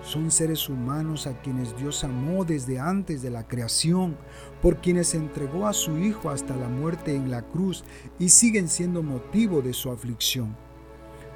Son 0.01 0.31
seres 0.31 0.69
humanos 0.69 1.27
a 1.27 1.41
quienes 1.41 1.75
Dios 1.75 2.05
amó 2.05 2.45
desde 2.45 2.79
antes 2.79 3.21
de 3.21 3.31
la 3.31 3.49
creación, 3.49 4.15
por 4.61 4.77
quienes 4.77 5.13
entregó 5.13 5.67
a 5.67 5.73
su 5.73 5.97
Hijo 5.97 6.29
hasta 6.29 6.55
la 6.55 6.69
muerte 6.69 7.13
en 7.13 7.29
la 7.29 7.41
cruz 7.41 7.83
y 8.17 8.29
siguen 8.29 8.69
siendo 8.69 9.03
motivo 9.03 9.61
de 9.61 9.73
su 9.73 9.91
aflicción. 9.91 10.68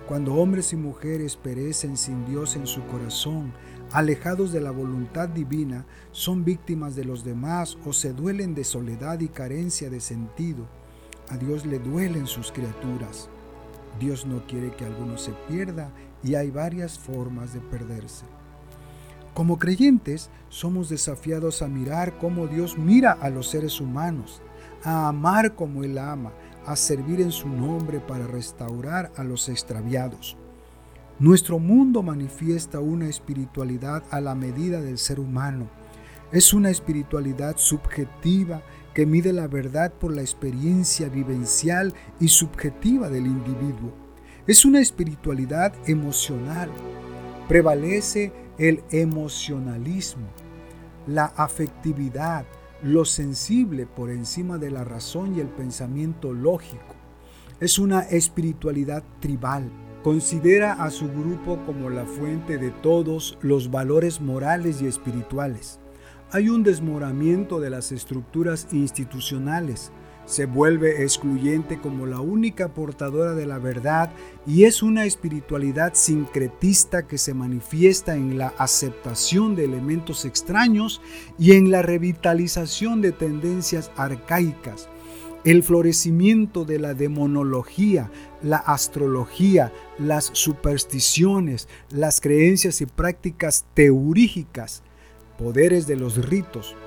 Cuando 0.07 0.33
hombres 0.33 0.73
y 0.73 0.75
mujeres 0.75 1.37
perecen 1.37 1.95
sin 1.95 2.25
Dios 2.25 2.57
en 2.57 2.67
su 2.67 2.85
corazón, 2.87 3.53
alejados 3.93 4.51
de 4.51 4.59
la 4.59 4.71
voluntad 4.71 5.29
divina, 5.29 5.85
son 6.11 6.43
víctimas 6.43 6.95
de 6.95 7.05
los 7.05 7.23
demás 7.23 7.77
o 7.85 7.93
se 7.93 8.11
duelen 8.11 8.53
de 8.53 8.65
soledad 8.65 9.21
y 9.21 9.29
carencia 9.29 9.89
de 9.89 10.01
sentido. 10.01 10.67
A 11.29 11.37
Dios 11.37 11.65
le 11.65 11.79
duelen 11.79 12.27
sus 12.27 12.51
criaturas. 12.51 13.29
Dios 13.97 14.25
no 14.25 14.45
quiere 14.45 14.71
que 14.71 14.83
alguno 14.83 15.17
se 15.17 15.31
pierda 15.47 15.89
y 16.21 16.35
hay 16.35 16.51
varias 16.51 16.99
formas 16.99 17.53
de 17.53 17.61
perderse. 17.61 18.25
Como 19.33 19.57
creyentes, 19.57 20.29
somos 20.49 20.89
desafiados 20.89 21.61
a 21.61 21.67
mirar 21.67 22.17
cómo 22.17 22.47
Dios 22.47 22.77
mira 22.77 23.13
a 23.13 23.29
los 23.29 23.47
seres 23.49 23.79
humanos, 23.79 24.41
a 24.83 25.07
amar 25.07 25.55
como 25.55 25.83
Él 25.83 25.97
ama, 25.97 26.33
a 26.65 26.75
servir 26.75 27.21
en 27.21 27.31
su 27.31 27.49
nombre 27.49 27.99
para 27.99 28.27
restaurar 28.27 29.11
a 29.15 29.23
los 29.23 29.49
extraviados. 29.49 30.37
Nuestro 31.19 31.59
mundo 31.59 32.01
manifiesta 32.01 32.79
una 32.79 33.07
espiritualidad 33.07 34.03
a 34.09 34.19
la 34.19 34.35
medida 34.35 34.81
del 34.81 34.97
ser 34.97 35.19
humano. 35.19 35.69
Es 36.31 36.53
una 36.53 36.69
espiritualidad 36.69 37.57
subjetiva 37.57 38.63
que 38.93 39.05
mide 39.05 39.33
la 39.33 39.47
verdad 39.47 39.93
por 39.93 40.13
la 40.15 40.21
experiencia 40.21 41.09
vivencial 41.09 41.93
y 42.19 42.27
subjetiva 42.27 43.09
del 43.09 43.27
individuo. 43.27 43.93
Es 44.47 44.65
una 44.65 44.81
espiritualidad 44.81 45.73
emocional. 45.85 46.69
Prevalece 47.47 48.31
el 48.57 48.83
emocionalismo, 48.91 50.27
la 51.07 51.25
afectividad, 51.25 52.45
lo 52.83 53.05
sensible 53.05 53.85
por 53.85 54.09
encima 54.09 54.57
de 54.57 54.69
la 54.69 54.83
razón 54.83 55.35
y 55.35 55.39
el 55.39 55.47
pensamiento 55.47 56.33
lógico. 56.33 56.95
Es 57.61 57.79
una 57.79 58.01
espiritualidad 58.01 59.03
tribal. 59.21 59.71
Considera 60.03 60.73
a 60.73 60.91
su 60.91 61.07
grupo 61.07 61.63
como 61.65 61.89
la 61.89 62.05
fuente 62.05 62.57
de 62.57 62.71
todos 62.71 63.37
los 63.41 63.71
valores 63.71 64.19
morales 64.19 64.81
y 64.81 64.87
espirituales. 64.87 65.79
Hay 66.31 66.49
un 66.49 66.63
desmoramiento 66.63 67.61
de 67.61 67.69
las 67.69 67.93
estructuras 67.93 68.67
institucionales, 68.73 69.93
se 70.25 70.45
vuelve 70.45 71.03
excluyente 71.03 71.79
como 71.79 72.05
la 72.05 72.19
única 72.19 72.69
portadora 72.69 73.33
de 73.33 73.45
la 73.45 73.59
verdad 73.59 74.11
y 74.47 74.63
es 74.63 74.81
una 74.81 75.05
espiritualidad 75.05 75.93
sincretista 75.95 77.07
que 77.07 77.17
se 77.17 77.33
manifiesta 77.33 78.15
en 78.15 78.37
la 78.37 78.53
aceptación 78.57 79.55
de 79.55 79.65
elementos 79.65 80.25
extraños 80.25 81.01
y 81.37 81.53
en 81.53 81.71
la 81.71 81.81
revitalización 81.81 83.01
de 83.01 83.11
tendencias 83.11 83.91
arcaicas. 83.95 84.89
El 85.43 85.61
florecimiento 85.61 86.63
de 86.63 86.79
la 86.79 86.93
demonología, 86.93 88.09
la 88.41 88.57
astrología, 88.57 89.73
las 89.99 90.29
supersticiones, 90.31 91.67
las 91.89 92.21
creencias 92.21 92.79
y 92.79 92.85
prácticas 92.85 93.65
teurígicas, 93.73 94.83
poderes 95.37 95.85
de 95.85 95.97
los 95.97 96.29
ritos, 96.29 96.77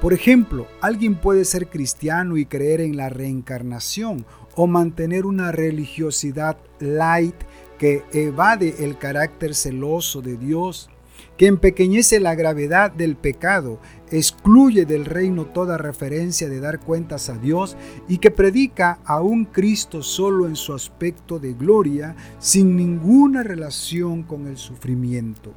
por 0.00 0.14
ejemplo, 0.14 0.66
alguien 0.80 1.14
puede 1.14 1.44
ser 1.44 1.68
cristiano 1.68 2.38
y 2.38 2.46
creer 2.46 2.80
en 2.80 2.96
la 2.96 3.10
reencarnación 3.10 4.24
o 4.56 4.66
mantener 4.66 5.26
una 5.26 5.52
religiosidad 5.52 6.56
light 6.78 7.34
que 7.78 8.02
evade 8.12 8.76
el 8.84 8.96
carácter 8.96 9.54
celoso 9.54 10.22
de 10.22 10.38
Dios, 10.38 10.88
que 11.36 11.46
empequeñece 11.46 12.18
la 12.18 12.34
gravedad 12.34 12.90
del 12.90 13.14
pecado, 13.14 13.78
excluye 14.10 14.86
del 14.86 15.04
reino 15.04 15.44
toda 15.44 15.76
referencia 15.76 16.48
de 16.48 16.60
dar 16.60 16.80
cuentas 16.80 17.28
a 17.28 17.36
Dios 17.36 17.76
y 18.08 18.18
que 18.18 18.30
predica 18.30 19.00
a 19.04 19.20
un 19.20 19.44
Cristo 19.44 20.02
solo 20.02 20.46
en 20.46 20.56
su 20.56 20.72
aspecto 20.72 21.38
de 21.38 21.52
gloria, 21.52 22.16
sin 22.38 22.74
ninguna 22.74 23.42
relación 23.42 24.22
con 24.22 24.46
el 24.46 24.56
sufrimiento. 24.56 25.52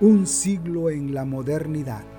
Un 0.00 0.26
siglo 0.26 0.90
en 0.90 1.14
la 1.14 1.24
modernidad. 1.24 2.17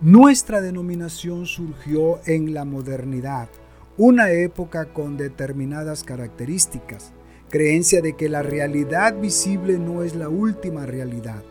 Nuestra 0.00 0.60
denominación 0.60 1.44
surgió 1.46 2.20
en 2.24 2.54
la 2.54 2.64
modernidad, 2.64 3.48
una 3.96 4.30
época 4.30 4.92
con 4.92 5.16
determinadas 5.16 6.04
características, 6.04 7.10
creencia 7.50 8.00
de 8.00 8.12
que 8.12 8.28
la 8.28 8.44
realidad 8.44 9.18
visible 9.20 9.76
no 9.76 10.04
es 10.04 10.14
la 10.14 10.28
última 10.28 10.86
realidad, 10.86 11.42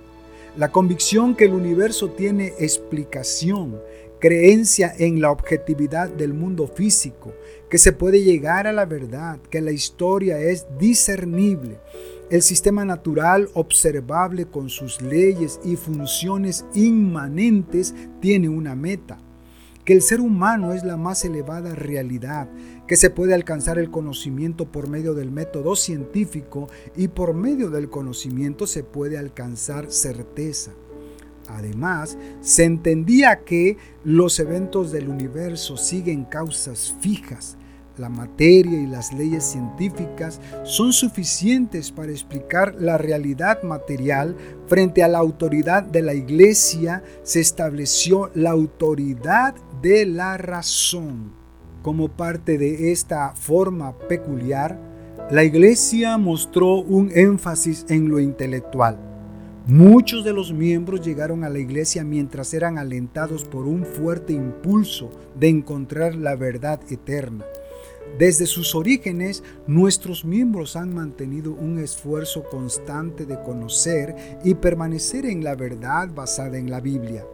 la 0.55 0.71
convicción 0.71 1.35
que 1.35 1.43
el 1.43 1.51
universo 1.51 2.11
tiene 2.11 2.53
explicación, 2.57 3.81
creencia 4.21 4.93
en 4.97 5.19
la 5.19 5.31
objetividad 5.31 6.07
del 6.07 6.33
mundo 6.33 6.67
físico, 6.67 7.33
que 7.69 7.77
se 7.77 7.91
puede 7.91 8.23
llegar 8.23 8.65
a 8.65 8.71
la 8.71 8.85
verdad, 8.85 9.39
que 9.49 9.59
la 9.59 9.71
historia 9.71 10.39
es 10.39 10.65
discernible, 10.79 11.79
el 12.29 12.41
sistema 12.41 12.83
natural 12.83 13.49
observable 13.53 14.45
con 14.45 14.69
sus 14.69 15.01
leyes 15.01 15.59
y 15.63 15.77
funciones 15.77 16.65
inmanentes 16.73 17.95
tiene 18.19 18.49
una 18.49 18.75
meta, 18.75 19.17
que 19.85 19.93
el 19.93 20.01
ser 20.01 20.19
humano 20.19 20.73
es 20.73 20.83
la 20.83 20.97
más 20.97 21.23
elevada 21.23 21.73
realidad, 21.73 22.49
que 22.85 22.97
se 22.97 23.09
puede 23.09 23.33
alcanzar 23.33 23.79
el 23.79 23.89
conocimiento 23.89 24.69
por 24.69 24.89
medio 24.89 25.13
del 25.13 25.31
método 25.31 25.77
científico 25.77 26.67
y 26.97 27.07
por 27.07 27.33
medio 27.33 27.69
del 27.69 27.89
conocimiento 27.89 28.67
se 28.67 28.83
puede 28.83 29.17
alcanzar 29.17 29.89
certeza. 29.89 30.71
Además, 31.47 32.17
se 32.41 32.65
entendía 32.65 33.45
que 33.45 33.77
los 34.03 34.37
eventos 34.41 34.91
del 34.91 35.07
universo 35.07 35.77
siguen 35.77 36.25
causas 36.25 36.93
fijas, 36.99 37.57
la 37.99 38.09
materia 38.09 38.79
y 38.79 38.87
las 38.87 39.13
leyes 39.13 39.43
científicas 39.43 40.39
son 40.63 40.93
suficientes 40.93 41.91
para 41.91 42.11
explicar 42.11 42.75
la 42.79 42.97
realidad 42.97 43.63
material 43.63 44.35
frente 44.67 45.03
a 45.03 45.07
la 45.07 45.19
autoridad 45.19 45.83
de 45.83 46.01
la 46.01 46.13
iglesia, 46.13 47.03
se 47.23 47.39
estableció 47.39 48.31
la 48.33 48.51
autoridad 48.51 49.55
de 49.81 50.05
la 50.05 50.37
razón. 50.37 51.31
Como 51.81 52.09
parte 52.09 52.57
de 52.57 52.91
esta 52.91 53.33
forma 53.33 53.97
peculiar, 54.09 54.77
la 55.31 55.43
iglesia 55.43 56.17
mostró 56.17 56.75
un 56.75 57.11
énfasis 57.13 57.85
en 57.89 58.09
lo 58.09 58.19
intelectual. 58.19 58.97
Muchos 59.67 60.23
de 60.23 60.31
los 60.31 60.53
miembros 60.53 61.01
llegaron 61.01 61.43
a 61.43 61.49
la 61.49 61.59
iglesia 61.59 62.05
mientras 62.05 62.53
eran 62.53 62.77
alentados 62.77 63.43
por 63.43 63.67
un 63.67 63.83
fuerte 63.83 64.31
impulso 64.31 65.11
de 65.37 65.49
encontrar 65.49 66.15
la 66.15 66.37
verdad 66.37 66.79
eterna. 66.89 67.43
Desde 68.17 68.47
sus 68.47 68.73
orígenes, 68.73 69.43
nuestros 69.67 70.25
miembros 70.25 70.75
han 70.75 70.93
mantenido 70.93 71.51
un 71.51 71.77
esfuerzo 71.77 72.43
constante 72.43 73.25
de 73.25 73.39
conocer 73.43 74.39
y 74.43 74.55
permanecer 74.55 75.25
en 75.27 75.43
la 75.43 75.55
verdad 75.55 76.09
basada 76.13 76.57
en 76.57 76.71
la 76.71 76.79
Biblia. 76.79 77.25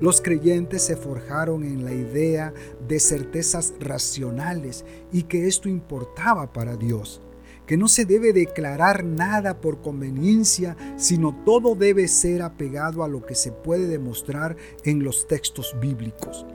Los 0.00 0.20
creyentes 0.20 0.82
se 0.82 0.96
forjaron 0.96 1.64
en 1.64 1.84
la 1.84 1.92
idea 1.92 2.52
de 2.86 3.00
certezas 3.00 3.74
racionales 3.80 4.84
y 5.12 5.24
que 5.24 5.46
esto 5.46 5.68
importaba 5.68 6.52
para 6.52 6.76
Dios, 6.76 7.20
que 7.66 7.76
no 7.76 7.86
se 7.88 8.04
debe 8.04 8.32
declarar 8.32 9.04
nada 9.04 9.60
por 9.60 9.80
conveniencia, 9.80 10.76
sino 10.96 11.34
todo 11.44 11.74
debe 11.74 12.08
ser 12.08 12.42
apegado 12.42 13.04
a 13.04 13.08
lo 13.08 13.24
que 13.24 13.34
se 13.34 13.52
puede 13.52 13.86
demostrar 13.86 14.56
en 14.84 15.02
los 15.04 15.26
textos 15.26 15.76
bíblicos. 15.80 16.46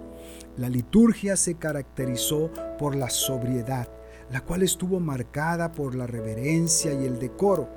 La 0.57 0.69
liturgia 0.69 1.35
se 1.35 1.55
caracterizó 1.55 2.49
por 2.79 2.95
la 2.95 3.09
sobriedad, 3.09 3.89
la 4.31 4.41
cual 4.41 4.63
estuvo 4.63 4.99
marcada 4.99 5.73
por 5.73 5.95
la 5.95 6.07
reverencia 6.07 6.93
y 6.93 7.05
el 7.05 7.19
decoro, 7.19 7.69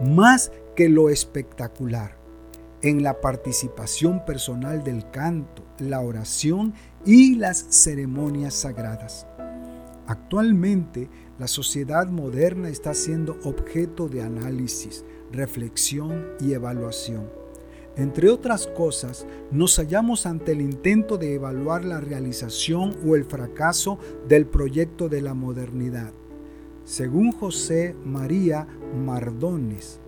más 0.00 0.50
que 0.74 0.88
lo 0.88 1.10
espectacular, 1.10 2.16
en 2.80 3.02
la 3.02 3.20
participación 3.20 4.24
personal 4.24 4.82
del 4.82 5.10
canto, 5.10 5.62
la 5.78 6.00
oración 6.00 6.72
y 7.04 7.34
las 7.34 7.58
ceremonias 7.68 8.54
sagradas. 8.54 9.26
Actualmente, 10.06 11.10
la 11.38 11.46
sociedad 11.46 12.08
moderna 12.08 12.68
está 12.68 12.94
siendo 12.94 13.38
objeto 13.44 14.08
de 14.08 14.22
análisis, 14.22 15.04
reflexión 15.30 16.28
y 16.40 16.54
evaluación. 16.54 17.41
Entre 17.96 18.30
otras 18.30 18.66
cosas, 18.68 19.26
nos 19.50 19.76
hallamos 19.76 20.24
ante 20.24 20.52
el 20.52 20.62
intento 20.62 21.18
de 21.18 21.34
evaluar 21.34 21.84
la 21.84 22.00
realización 22.00 22.96
o 23.06 23.16
el 23.16 23.24
fracaso 23.24 23.98
del 24.26 24.46
proyecto 24.46 25.10
de 25.10 25.20
la 25.20 25.34
modernidad. 25.34 26.12
Según 26.84 27.32
José 27.32 27.94
María 28.04 28.66
Mardones, 29.04 30.00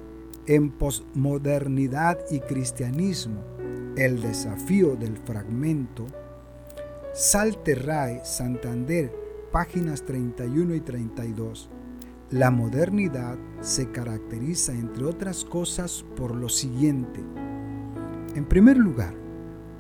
en 0.47 0.71
Postmodernidad 0.71 2.19
y 2.31 2.41
Cristianismo, 2.41 3.43
el 3.97 4.21
desafío 4.23 4.97
del 4.97 5.19
fragmento, 5.19 6.07
Salterrae, 7.13 8.25
Santander, 8.25 9.13
páginas 9.53 10.05
31 10.05 10.75
y 10.75 10.81
32. 10.81 11.71
La 12.31 12.51
modernidad 12.51 13.37
se 13.61 13.91
caracteriza, 13.93 14.73
entre 14.73 15.05
otras 15.05 15.45
cosas, 15.45 16.05
por 16.17 16.35
lo 16.35 16.49
siguiente. 16.49 17.21
En 18.35 18.47
primer 18.47 18.77
lugar, 18.77 19.15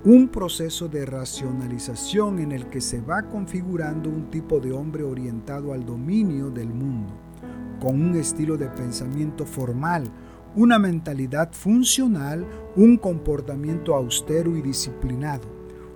un 0.04 0.28
proceso 0.28 0.86
de 0.86 1.04
racionalización 1.04 2.38
en 2.38 2.52
el 2.52 2.68
que 2.68 2.80
se 2.80 3.00
va 3.00 3.24
configurando 3.24 4.08
un 4.08 4.30
tipo 4.30 4.60
de 4.60 4.70
hombre 4.70 5.02
orientado 5.02 5.72
al 5.72 5.84
dominio 5.84 6.50
del 6.50 6.68
mundo, 6.68 7.12
con 7.80 8.00
un 8.00 8.14
estilo 8.14 8.56
de 8.56 8.68
pensamiento 8.68 9.44
formal, 9.44 10.04
una 10.54 10.78
mentalidad 10.78 11.50
funcional, 11.52 12.46
un 12.76 12.96
comportamiento 12.96 13.96
austero 13.96 14.56
y 14.56 14.62
disciplinado, 14.62 15.48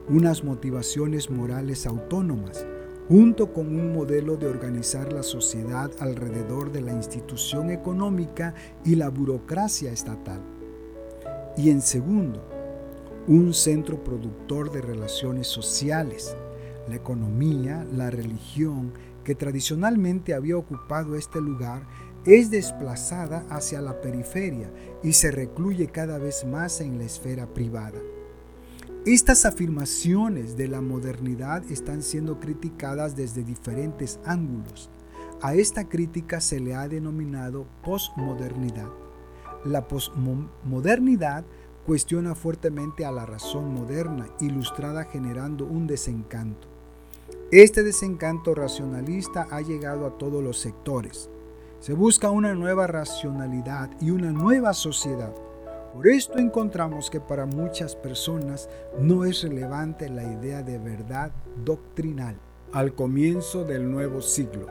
unas 0.08 0.42
motivaciones 0.42 1.30
morales 1.30 1.86
autónomas, 1.86 2.66
junto 3.08 3.52
con 3.52 3.68
un 3.68 3.92
modelo 3.92 4.36
de 4.36 4.48
organizar 4.48 5.12
la 5.12 5.22
sociedad 5.22 5.92
alrededor 6.00 6.72
de 6.72 6.80
la 6.80 6.92
institución 6.92 7.70
económica 7.70 8.52
y 8.84 8.96
la 8.96 9.10
burocracia 9.10 9.92
estatal 9.92 10.57
y 11.58 11.70
en 11.70 11.82
segundo, 11.82 12.40
un 13.26 13.52
centro 13.52 14.04
productor 14.04 14.70
de 14.70 14.80
relaciones 14.80 15.48
sociales. 15.48 16.36
La 16.88 16.94
economía, 16.94 17.84
la 17.92 18.10
religión, 18.10 18.92
que 19.24 19.34
tradicionalmente 19.34 20.34
había 20.34 20.56
ocupado 20.56 21.16
este 21.16 21.40
lugar, 21.40 21.82
es 22.24 22.52
desplazada 22.52 23.44
hacia 23.50 23.80
la 23.80 24.00
periferia 24.00 24.70
y 25.02 25.14
se 25.14 25.32
recluye 25.32 25.88
cada 25.88 26.18
vez 26.18 26.44
más 26.46 26.80
en 26.80 26.96
la 26.96 27.04
esfera 27.04 27.52
privada. 27.52 27.98
Estas 29.04 29.44
afirmaciones 29.44 30.56
de 30.56 30.68
la 30.68 30.80
modernidad 30.80 31.64
están 31.72 32.02
siendo 32.02 32.38
criticadas 32.38 33.16
desde 33.16 33.42
diferentes 33.42 34.20
ángulos. 34.24 34.90
A 35.42 35.54
esta 35.54 35.88
crítica 35.88 36.40
se 36.40 36.60
le 36.60 36.76
ha 36.76 36.86
denominado 36.86 37.66
posmodernidad. 37.82 39.07
La 39.64 39.88
posmodernidad 39.88 41.44
cuestiona 41.84 42.34
fuertemente 42.34 43.04
a 43.04 43.10
la 43.10 43.26
razón 43.26 43.74
moderna, 43.74 44.28
ilustrada 44.40 45.04
generando 45.04 45.64
un 45.64 45.86
desencanto. 45.86 46.68
Este 47.50 47.82
desencanto 47.82 48.54
racionalista 48.54 49.48
ha 49.50 49.60
llegado 49.62 50.06
a 50.06 50.18
todos 50.18 50.44
los 50.44 50.58
sectores. 50.58 51.30
Se 51.80 51.94
busca 51.94 52.30
una 52.30 52.54
nueva 52.54 52.86
racionalidad 52.86 53.90
y 54.00 54.10
una 54.10 54.32
nueva 54.32 54.74
sociedad. 54.74 55.34
Por 55.94 56.06
esto 56.08 56.38
encontramos 56.38 57.10
que 57.10 57.20
para 57.20 57.46
muchas 57.46 57.96
personas 57.96 58.68
no 59.00 59.24
es 59.24 59.42
relevante 59.42 60.08
la 60.08 60.24
idea 60.24 60.62
de 60.62 60.78
verdad 60.78 61.32
doctrinal 61.64 62.36
al 62.72 62.94
comienzo 62.94 63.64
del 63.64 63.90
nuevo 63.90 64.20
siglo. 64.20 64.66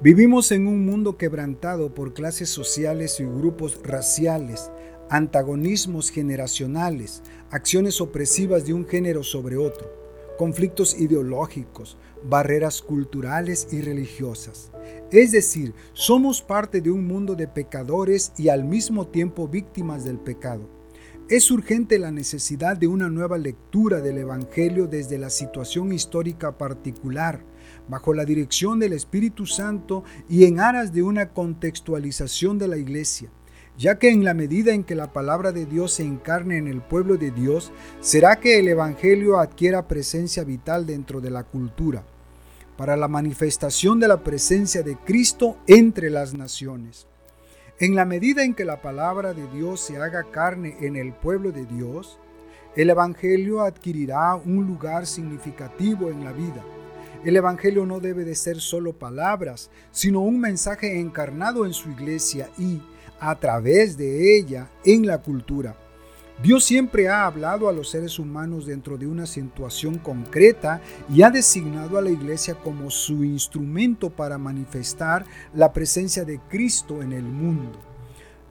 Vivimos 0.00 0.52
en 0.52 0.68
un 0.68 0.86
mundo 0.86 1.16
quebrantado 1.16 1.92
por 1.92 2.14
clases 2.14 2.48
sociales 2.48 3.18
y 3.18 3.24
grupos 3.24 3.80
raciales, 3.82 4.70
antagonismos 5.10 6.10
generacionales, 6.10 7.20
acciones 7.50 8.00
opresivas 8.00 8.64
de 8.64 8.74
un 8.74 8.86
género 8.86 9.24
sobre 9.24 9.56
otro, 9.56 9.90
conflictos 10.38 10.96
ideológicos, 10.96 11.98
barreras 12.22 12.80
culturales 12.80 13.66
y 13.72 13.80
religiosas. 13.80 14.70
Es 15.10 15.32
decir, 15.32 15.74
somos 15.94 16.42
parte 16.42 16.80
de 16.80 16.92
un 16.92 17.04
mundo 17.04 17.34
de 17.34 17.48
pecadores 17.48 18.32
y 18.38 18.50
al 18.50 18.62
mismo 18.62 19.08
tiempo 19.08 19.48
víctimas 19.48 20.04
del 20.04 20.20
pecado. 20.20 20.77
Es 21.28 21.50
urgente 21.50 21.98
la 21.98 22.10
necesidad 22.10 22.78
de 22.78 22.86
una 22.86 23.10
nueva 23.10 23.36
lectura 23.36 24.00
del 24.00 24.16
Evangelio 24.16 24.86
desde 24.86 25.18
la 25.18 25.28
situación 25.28 25.92
histórica 25.92 26.56
particular, 26.56 27.42
bajo 27.86 28.14
la 28.14 28.24
dirección 28.24 28.78
del 28.78 28.94
Espíritu 28.94 29.44
Santo 29.44 30.04
y 30.26 30.46
en 30.46 30.58
aras 30.58 30.90
de 30.94 31.02
una 31.02 31.28
contextualización 31.34 32.58
de 32.58 32.68
la 32.68 32.78
Iglesia, 32.78 33.28
ya 33.76 33.98
que 33.98 34.08
en 34.08 34.24
la 34.24 34.32
medida 34.32 34.72
en 34.72 34.84
que 34.84 34.94
la 34.94 35.12
palabra 35.12 35.52
de 35.52 35.66
Dios 35.66 35.92
se 35.92 36.02
encarne 36.02 36.56
en 36.56 36.66
el 36.66 36.80
pueblo 36.80 37.18
de 37.18 37.30
Dios, 37.30 37.72
será 38.00 38.36
que 38.36 38.58
el 38.58 38.66
Evangelio 38.66 39.38
adquiera 39.38 39.86
presencia 39.86 40.44
vital 40.44 40.86
dentro 40.86 41.20
de 41.20 41.28
la 41.28 41.44
cultura, 41.44 42.06
para 42.78 42.96
la 42.96 43.06
manifestación 43.06 44.00
de 44.00 44.08
la 44.08 44.24
presencia 44.24 44.82
de 44.82 44.96
Cristo 44.96 45.58
entre 45.66 46.08
las 46.08 46.32
naciones. 46.32 47.06
En 47.80 47.94
la 47.94 48.04
medida 48.04 48.44
en 48.44 48.54
que 48.54 48.64
la 48.64 48.82
palabra 48.82 49.34
de 49.34 49.46
Dios 49.48 49.80
se 49.80 49.98
haga 49.98 50.24
carne 50.30 50.76
en 50.80 50.96
el 50.96 51.12
pueblo 51.12 51.52
de 51.52 51.64
Dios, 51.66 52.18
el 52.76 52.90
Evangelio 52.90 53.62
adquirirá 53.62 54.34
un 54.34 54.66
lugar 54.66 55.06
significativo 55.06 56.10
en 56.10 56.24
la 56.24 56.32
vida 56.32 56.64
el 57.24 57.36
Evangelio 57.36 57.84
no 57.84 58.00
debe 58.00 58.24
de 58.24 58.34
ser 58.34 58.60
solo 58.60 58.92
palabras, 58.92 59.70
sino 59.90 60.20
un 60.20 60.40
mensaje 60.40 61.00
encarnado 61.00 61.66
en 61.66 61.72
su 61.72 61.90
iglesia 61.90 62.48
y, 62.56 62.80
a 63.18 63.34
través 63.34 63.96
de 63.96 64.36
ella, 64.36 64.70
en 64.84 65.06
la 65.06 65.18
cultura. 65.18 65.76
Dios 66.42 66.64
siempre 66.64 67.08
ha 67.08 67.26
hablado 67.26 67.68
a 67.68 67.72
los 67.72 67.90
seres 67.90 68.20
humanos 68.20 68.64
dentro 68.64 68.96
de 68.96 69.08
una 69.08 69.26
situación 69.26 69.98
concreta 69.98 70.80
y 71.12 71.22
ha 71.22 71.30
designado 71.30 71.98
a 71.98 72.00
la 72.00 72.10
iglesia 72.10 72.54
como 72.54 72.90
su 72.90 73.24
instrumento 73.24 74.08
para 74.08 74.38
manifestar 74.38 75.24
la 75.52 75.72
presencia 75.72 76.24
de 76.24 76.38
Cristo 76.48 77.02
en 77.02 77.12
el 77.12 77.24
mundo. 77.24 77.80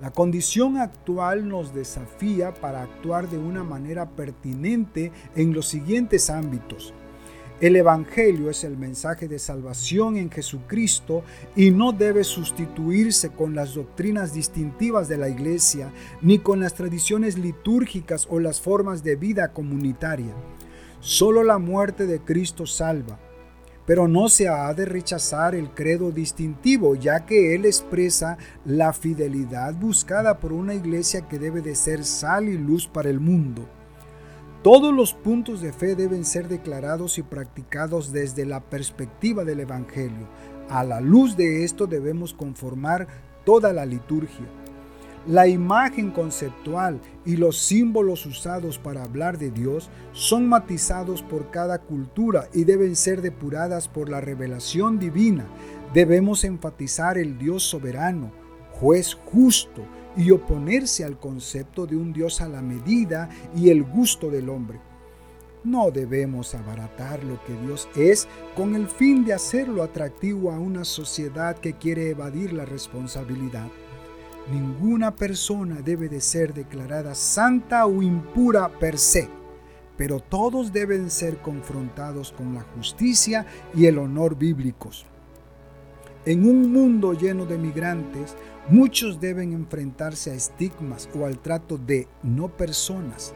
La 0.02 0.12
condición 0.12 0.78
actual 0.78 1.48
nos 1.48 1.74
desafía 1.74 2.54
para 2.54 2.84
actuar 2.84 3.30
de 3.30 3.38
una 3.38 3.64
manera 3.64 4.06
pertinente 4.06 5.14
en 5.34 5.54
los 5.54 5.70
siguientes 5.70 6.30
ámbitos. 6.30 6.94
El 7.60 7.76
Evangelio 7.76 8.52
es 8.52 8.64
el 8.64 8.78
mensaje 8.78 9.28
de 9.28 9.40
salvación 9.40 10.16
en 10.16 10.30
Jesucristo 10.30 11.24
y 11.56 11.72
no 11.72 11.92
debe 11.92 12.24
sustituirse 12.24 13.30
con 13.30 13.56
las 13.56 13.74
doctrinas 13.74 14.32
distintivas 14.32 15.10
de 15.10 15.18
la 15.18 15.28
Iglesia, 15.28 15.92
ni 16.22 16.38
con 16.38 16.60
las 16.60 16.76
tradiciones 16.76 17.36
litúrgicas 17.36 18.28
o 18.30 18.40
las 18.40 18.62
formas 18.62 19.04
de 19.04 19.16
vida 19.16 19.54
comunitaria. 19.54 20.36
Solo 21.00 21.44
la 21.44 21.58
muerte 21.58 22.06
de 22.06 22.20
Cristo 22.20 22.68
salva, 22.68 23.18
pero 23.88 24.08
no 24.08 24.30
se 24.30 24.48
ha 24.48 24.72
de 24.76 24.86
rechazar 24.86 25.56
el 25.56 25.72
credo 25.72 26.12
distintivo, 26.12 26.94
ya 26.94 27.26
que 27.26 27.56
Él 27.56 27.66
expresa 27.66 28.38
la 28.66 28.94
fidelidad 28.94 29.74
buscada 29.74 30.38
por 30.38 30.54
una 30.54 30.76
iglesia 30.76 31.28
que 31.28 31.40
debe 31.40 31.62
de 31.62 31.74
ser 31.74 32.06
sal 32.06 32.50
y 32.50 32.56
luz 32.56 32.88
para 32.88 33.10
el 33.10 33.20
mundo. 33.20 33.68
Todos 34.70 34.94
los 34.94 35.14
puntos 35.14 35.62
de 35.62 35.72
fe 35.72 35.96
deben 35.96 36.26
ser 36.26 36.50
declarados 36.50 37.18
y 37.18 37.24
practicados 37.24 38.12
desde 38.12 38.46
la 38.46 38.60
perspectiva 38.60 39.46
del 39.46 39.62
Evangelio. 39.62 40.28
A 40.68 40.84
la 40.84 41.00
luz 41.00 41.38
de 41.38 41.64
esto 41.64 41.88
debemos 41.88 42.34
conformar 42.34 43.08
toda 43.46 43.72
la 43.72 43.86
liturgia. 43.86 44.46
La 45.26 45.48
imagen 45.48 46.12
conceptual 46.12 47.00
y 47.26 47.38
los 47.38 47.60
símbolos 47.60 48.26
usados 48.26 48.78
para 48.78 49.04
hablar 49.04 49.38
de 49.38 49.52
Dios 49.52 49.90
son 50.12 50.50
matizados 50.50 51.22
por 51.24 51.50
cada 51.50 51.80
cultura 51.80 52.50
y 52.54 52.66
deben 52.66 52.98
ser 52.98 53.22
depuradas 53.22 53.88
por 53.88 54.10
la 54.10 54.20
revelación 54.20 55.00
divina. 55.00 55.46
Debemos 55.94 56.44
enfatizar 56.44 57.18
el 57.18 57.38
Dios 57.38 57.64
soberano, 57.64 58.34
juez 58.74 59.14
justo, 59.32 59.84
y 60.18 60.32
oponerse 60.32 61.06
al 61.06 61.20
concepto 61.20 61.86
de 61.86 61.96
un 61.96 62.12
Dios 62.12 62.42
a 62.42 62.50
la 62.50 62.62
medida 62.62 63.30
y 63.56 63.70
el 63.70 63.84
gusto 63.84 64.30
del 64.30 64.50
hombre. 64.50 64.80
No 65.64 65.92
debemos 65.92 66.56
abaratar 66.56 67.24
lo 67.24 67.44
que 67.44 67.54
Dios 67.66 67.88
es 67.96 68.28
con 68.56 68.76
el 68.76 68.88
fin 68.88 69.26
de 69.26 69.34
hacerlo 69.34 69.84
atractivo 69.84 70.52
a 70.52 70.60
una 70.60 70.86
sociedad 70.86 71.58
que 71.58 71.74
quiere 71.74 72.10
evadir 72.10 72.54
la 72.54 72.66
responsabilidad. 72.66 73.68
Ninguna 74.52 75.14
persona 75.14 75.82
debe 75.82 76.08
de 76.08 76.22
ser 76.22 76.54
declarada 76.54 77.14
santa 77.16 77.86
o 77.86 78.02
impura 78.02 78.70
per 78.70 78.98
se, 78.98 79.28
pero 79.98 80.22
todos 80.22 80.72
deben 80.72 81.10
ser 81.10 81.38
confrontados 81.40 82.32
con 82.32 82.54
la 82.54 82.62
justicia 82.62 83.46
y 83.76 83.88
el 83.88 83.98
honor 83.98 84.38
bíblicos. 84.38 85.06
En 86.26 86.48
un 86.48 86.72
mundo 86.72 87.14
lleno 87.14 87.46
de 87.46 87.58
migrantes, 87.58 88.36
Muchos 88.70 89.22
deben 89.22 89.54
enfrentarse 89.54 90.32
a 90.32 90.34
estigmas 90.34 91.08
o 91.18 91.26
al 91.26 91.40
trato 91.40 91.78
de 91.78 92.06
no 92.22 92.50
personas, 92.50 93.34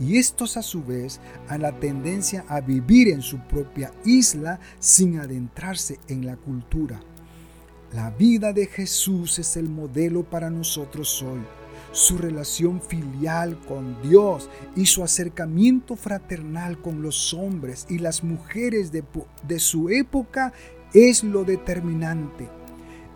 y 0.00 0.18
estos 0.18 0.56
a 0.56 0.62
su 0.62 0.82
vez 0.82 1.20
a 1.46 1.56
la 1.56 1.78
tendencia 1.78 2.44
a 2.48 2.60
vivir 2.60 3.06
en 3.06 3.22
su 3.22 3.38
propia 3.46 3.92
isla 4.04 4.58
sin 4.80 5.20
adentrarse 5.20 6.00
en 6.08 6.26
la 6.26 6.36
cultura. 6.36 7.00
La 7.92 8.10
vida 8.10 8.52
de 8.52 8.66
Jesús 8.66 9.38
es 9.38 9.56
el 9.56 9.68
modelo 9.68 10.24
para 10.24 10.50
nosotros 10.50 11.22
hoy. 11.22 11.42
Su 11.92 12.18
relación 12.18 12.80
filial 12.80 13.60
con 13.68 14.02
Dios 14.02 14.50
y 14.74 14.86
su 14.86 15.04
acercamiento 15.04 15.94
fraternal 15.94 16.80
con 16.80 17.02
los 17.02 17.32
hombres 17.34 17.86
y 17.88 17.98
las 17.98 18.24
mujeres 18.24 18.90
de, 18.90 19.04
de 19.46 19.60
su 19.60 19.90
época 19.90 20.52
es 20.92 21.22
lo 21.22 21.44
determinante. 21.44 22.61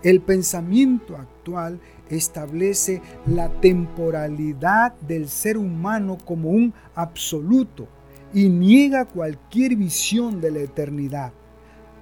El 0.03 0.21
pensamiento 0.21 1.17
actual 1.17 1.81
establece 2.11 3.03
la 3.27 3.49
temporalidad 3.61 4.95
del 5.01 5.29
ser 5.29 5.57
humano 5.57 6.19
como 6.25 6.51
un 6.51 6.73
absoluto 6.95 7.89
y 8.33 8.49
niega 8.49 9.07
cualquier 9.07 9.77
visión 9.77 10.41
de 10.41 10.51
la 10.51 10.61
eternidad. 10.61 11.33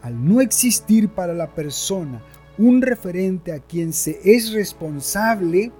Al 0.03 0.23
no 0.23 0.41
existir 0.41 1.09
para 1.09 1.33
la 1.33 1.55
persona 1.55 2.21
un 2.59 2.83
referente 2.83 3.53
a 3.53 3.61
quien 3.61 3.93
se 3.93 4.21
es 4.25 4.53
responsable, 4.53 5.73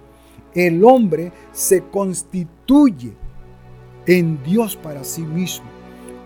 el 0.53 0.83
hombre 0.83 1.31
se 1.51 1.83
constituye 1.83 3.13
en 4.07 4.41
Dios 4.43 4.75
para 4.75 5.03
sí 5.03 5.21
mismo, 5.21 5.67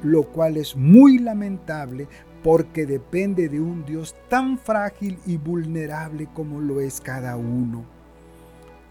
lo 0.04 0.24
cual 0.24 0.58
es 0.58 0.76
muy 0.76 1.18
lamentable 1.18 2.08
porque 2.44 2.86
depende 2.86 3.50
de 3.50 3.60
un 3.60 3.86
Dios 3.86 4.16
tan 4.30 4.58
frágil 4.58 5.18
y 5.26 5.38
vulnerable 5.38 6.28
como 6.34 6.60
lo 6.60 6.80
es 6.80 7.02
cada 7.02 7.36
uno. 7.36 7.86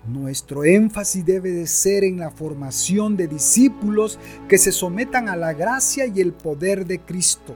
Nuestro 0.06 0.64
énfasis 0.64 1.24
debe 1.24 1.50
de 1.50 1.66
ser 1.66 2.04
en 2.04 2.18
la 2.18 2.30
formación 2.30 3.16
de 3.16 3.26
discípulos 3.26 4.18
que 4.48 4.56
se 4.56 4.72
sometan 4.72 5.28
a 5.28 5.36
la 5.36 5.52
gracia 5.52 6.06
y 6.06 6.20
el 6.20 6.32
poder 6.32 6.86
de 6.86 6.98
Cristo. 7.00 7.54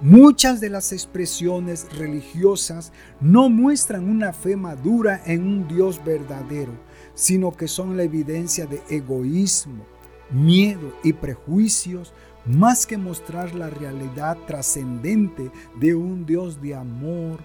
Muchas 0.00 0.60
de 0.60 0.70
las 0.70 0.92
expresiones 0.92 1.86
religiosas 1.96 2.92
no 3.20 3.48
muestran 3.48 4.08
una 4.08 4.32
fe 4.32 4.56
madura 4.56 5.20
en 5.26 5.44
un 5.44 5.68
Dios 5.68 6.00
verdadero, 6.04 6.72
sino 7.14 7.52
que 7.52 7.66
son 7.66 7.96
la 7.96 8.04
evidencia 8.04 8.66
de 8.66 8.80
egoísmo, 8.90 9.84
miedo 10.30 10.92
y 11.02 11.12
prejuicios 11.12 12.12
más 12.46 12.86
que 12.86 12.96
mostrar 12.96 13.54
la 13.54 13.68
realidad 13.68 14.38
trascendente 14.46 15.50
de 15.78 15.94
un 15.94 16.24
Dios 16.24 16.60
de 16.62 16.74
amor 16.74 17.40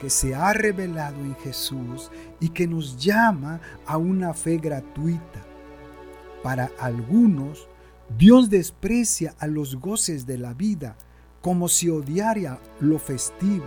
que 0.00 0.10
se 0.10 0.34
ha 0.34 0.52
revelado 0.52 1.18
en 1.20 1.34
Jesús 1.36 2.10
y 2.40 2.50
que 2.50 2.66
nos 2.66 2.96
llama 2.98 3.60
a 3.86 3.96
una 3.96 4.34
fe 4.34 4.58
gratuita. 4.58 5.44
Para 6.42 6.70
algunos, 6.78 7.68
Dios 8.18 8.50
desprecia 8.50 9.34
a 9.38 9.46
los 9.46 9.76
goces 9.76 10.26
de 10.26 10.36
la 10.36 10.52
vida 10.52 10.96
como 11.40 11.68
si 11.68 11.88
odiara 11.88 12.60
lo 12.80 12.98
festivo. 12.98 13.64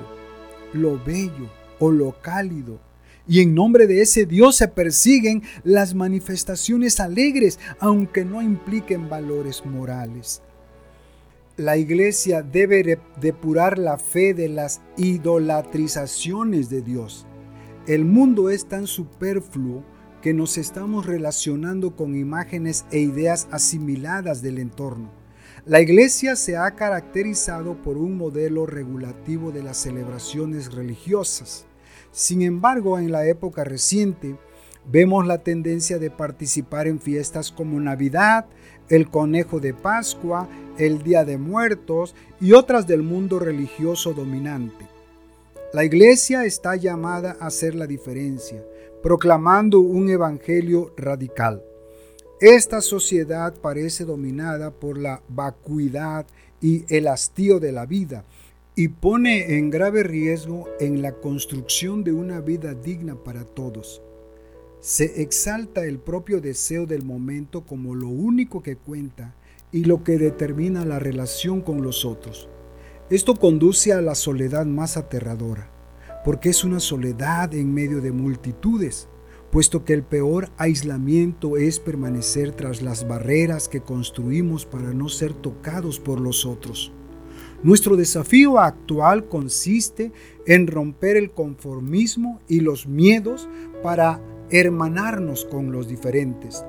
lo 0.74 1.02
bello 1.04 1.50
o 1.80 1.92
lo 1.92 2.20
cálido. 2.22 2.87
Y 3.28 3.42
en 3.42 3.54
nombre 3.54 3.88
de 3.88 4.02
ese 4.02 4.26
Dios 4.26 4.56
se 4.56 4.68
persiguen 4.68 5.44
las 5.64 5.94
manifestaciones 5.94 7.00
alegres, 7.00 7.60
aunque 7.80 8.24
no 8.24 8.42
impliquen 8.42 9.10
valores 9.10 9.66
morales. 9.66 10.42
La 11.58 11.76
iglesia 11.76 12.44
debe 12.44 13.00
depurar 13.20 13.80
la 13.80 13.98
fe 13.98 14.34
de 14.34 14.48
las 14.48 14.82
idolatrizaciones 14.96 16.70
de 16.70 16.82
Dios. 16.82 17.26
El 17.88 18.06
mundo 18.06 18.50
es 18.50 18.68
tan 18.68 18.86
superfluo 18.86 19.84
que 20.22 20.34
nos 20.34 20.58
estamos 20.58 21.06
relacionando 21.06 21.96
con 21.96 22.16
imágenes 22.16 22.86
e 22.92 23.00
ideas 23.00 23.48
asimiladas 23.52 24.42
del 24.42 24.60
entorno. 24.60 25.12
La 25.66 25.82
iglesia 25.82 26.36
se 26.36 26.58
ha 26.58 26.72
caracterizado 26.76 27.82
por 27.82 27.98
un 27.98 28.18
modelo 28.18 28.66
regulativo 28.66 29.52
de 29.52 29.64
las 29.64 29.78
celebraciones 29.78 30.74
religiosas. 30.74 31.66
Sin 32.18 32.42
embargo, 32.42 32.98
en 32.98 33.12
la 33.12 33.28
época 33.28 33.64
reciente, 33.64 34.38
vemos 34.92 35.28
la 35.28 35.44
tendencia 35.44 36.00
de 36.00 36.10
participar 36.10 36.88
en 36.88 37.00
fiestas 37.00 37.52
como 37.52 37.80
Navidad, 37.80 38.48
el 38.90 39.08
Conejo 39.08 39.60
de 39.60 39.76
Pascua, 39.76 40.50
el 40.80 41.04
Día 41.04 41.26
de 41.26 41.38
Muertos 41.38 42.16
y 42.42 42.54
otras 42.54 42.88
del 42.88 43.04
mundo 43.04 43.38
religioso 43.38 44.14
dominante. 44.14 44.88
La 45.74 45.86
iglesia 45.86 46.44
está 46.46 46.76
llamada 46.76 47.38
a 47.40 47.46
hacer 47.46 47.76
la 47.76 47.86
diferencia, 47.86 48.66
proclamando 49.04 49.80
un 49.80 50.10
evangelio 50.10 50.96
radical. 50.98 51.62
Esta 52.42 52.82
sociedad 52.82 53.54
parece 53.62 54.06
dominada 54.06 54.72
por 54.72 54.98
la 54.98 55.22
vacuidad 55.30 56.26
y 56.62 56.84
el 56.90 57.10
hastío 57.10 57.60
de 57.60 57.72
la 57.74 57.86
vida 57.86 58.26
y 58.78 58.90
pone 58.90 59.58
en 59.58 59.72
grave 59.72 60.04
riesgo 60.04 60.70
en 60.80 61.02
la 61.02 61.14
construcción 61.14 62.04
de 62.04 62.14
una 62.14 62.42
vida 62.42 62.76
digna 62.76 63.16
para 63.16 63.44
todos. 63.44 64.04
Se 64.82 65.24
exalta 65.24 65.84
el 65.86 65.98
propio 65.98 66.42
deseo 66.42 66.86
del 66.86 67.04
momento 67.04 67.66
como 67.66 67.96
lo 67.96 68.08
único 68.08 68.62
que 68.62 68.76
cuenta 68.76 69.34
y 69.72 69.86
lo 69.86 70.04
que 70.04 70.20
determina 70.20 70.86
la 70.86 71.00
relación 71.00 71.62
con 71.62 71.82
los 71.82 72.06
otros. 72.06 72.50
Esto 73.10 73.34
conduce 73.34 73.94
a 73.94 74.02
la 74.02 74.14
soledad 74.14 74.68
más 74.68 74.96
aterradora 74.96 75.72
porque 76.24 76.50
es 76.50 76.64
una 76.64 76.80
soledad 76.80 77.56
en 77.56 77.74
medio 77.74 78.00
de 78.00 78.12
multitudes, 78.12 79.08
puesto 79.50 79.86
que 79.86 79.94
el 79.94 80.04
peor 80.04 80.50
aislamiento 80.58 81.58
es 81.58 81.80
permanecer 81.80 82.52
tras 82.52 82.84
las 82.84 83.08
barreras 83.08 83.70
que 83.70 83.82
construimos 83.82 84.68
para 84.68 84.94
no 84.94 85.10
ser 85.10 85.34
tocados 85.34 86.00
por 86.00 86.20
los 86.20 86.46
otros. 86.46 86.92
Nuestro 87.64 87.96
desafío 87.96 88.60
actual 88.60 89.28
consiste 89.28 90.12
en 90.46 90.68
romper 90.68 91.18
el 91.18 91.32
conformismo 91.32 92.40
y 92.48 92.60
los 92.60 92.86
miedos 92.86 93.50
para 93.82 94.22
hermanarnos 94.52 95.44
con 95.46 95.72
los 95.72 95.88
diferentes. 95.88 96.64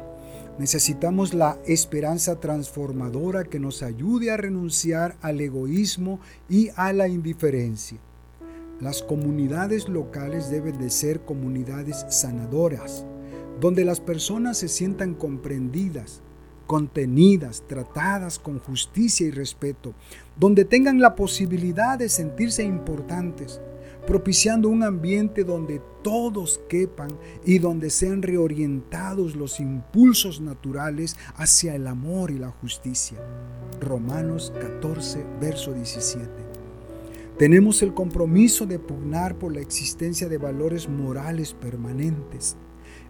Necesitamos 0.59 1.35
la 1.35 1.59
esperanza 1.67 2.41
transformadora 2.41 3.45
que 3.45 3.61
nos 3.61 3.83
ayude 3.83 4.31
a 4.31 4.39
renunciar 4.39 5.17
al 5.21 5.41
egoísmo 5.43 6.21
y 6.49 6.71
a 6.75 6.95
la 6.95 7.07
indiferencia. 7.07 7.99
Las 8.81 9.03
comunidades 9.03 9.89
locales 9.91 10.51
deben 10.51 10.79
de 10.79 10.89
ser 10.89 11.21
comunidades 11.21 12.07
sanadoras, 12.09 13.05
donde 13.61 13.85
las 13.85 14.01
personas 14.01 14.57
se 14.57 14.69
sientan 14.69 15.15
comprendidas, 15.15 16.23
contenidas, 16.69 17.65
tratadas 17.67 18.39
con 18.39 18.61
justicia 18.61 19.27
y 19.27 19.31
respeto, 19.33 19.95
donde 20.39 20.67
tengan 20.67 21.01
la 21.01 21.17
posibilidad 21.17 21.99
de 21.99 22.11
sentirse 22.11 22.63
importantes, 22.63 23.59
propiciando 24.07 24.69
un 24.69 24.83
ambiente 24.83 25.45
donde 25.45 25.81
todos 26.03 26.61
quepan 26.69 27.09
y 27.45 27.59
donde 27.59 27.89
sean 27.89 28.23
reorientados 28.23 29.35
los 29.35 29.61
impulsos 29.61 30.41
naturales 30.41 31.17
hacia 31.37 31.75
el 31.75 31.87
amor 31.87 32.31
y 32.31 32.39
la 32.39 32.51
justicia. 32.51 33.19
Romanos 33.81 34.53
14, 34.61 35.25
verso 35.41 35.73
17. 35.73 36.29
Tenemos 37.39 37.83
el 37.83 37.95
compromiso 37.95 38.67
de 38.67 38.79
pugnar 38.79 39.37
por 39.37 39.55
la 39.55 39.61
existencia 39.61 40.29
de 40.29 40.37
valores 40.37 40.87
morales 40.87 41.55
permanentes, 41.55 42.57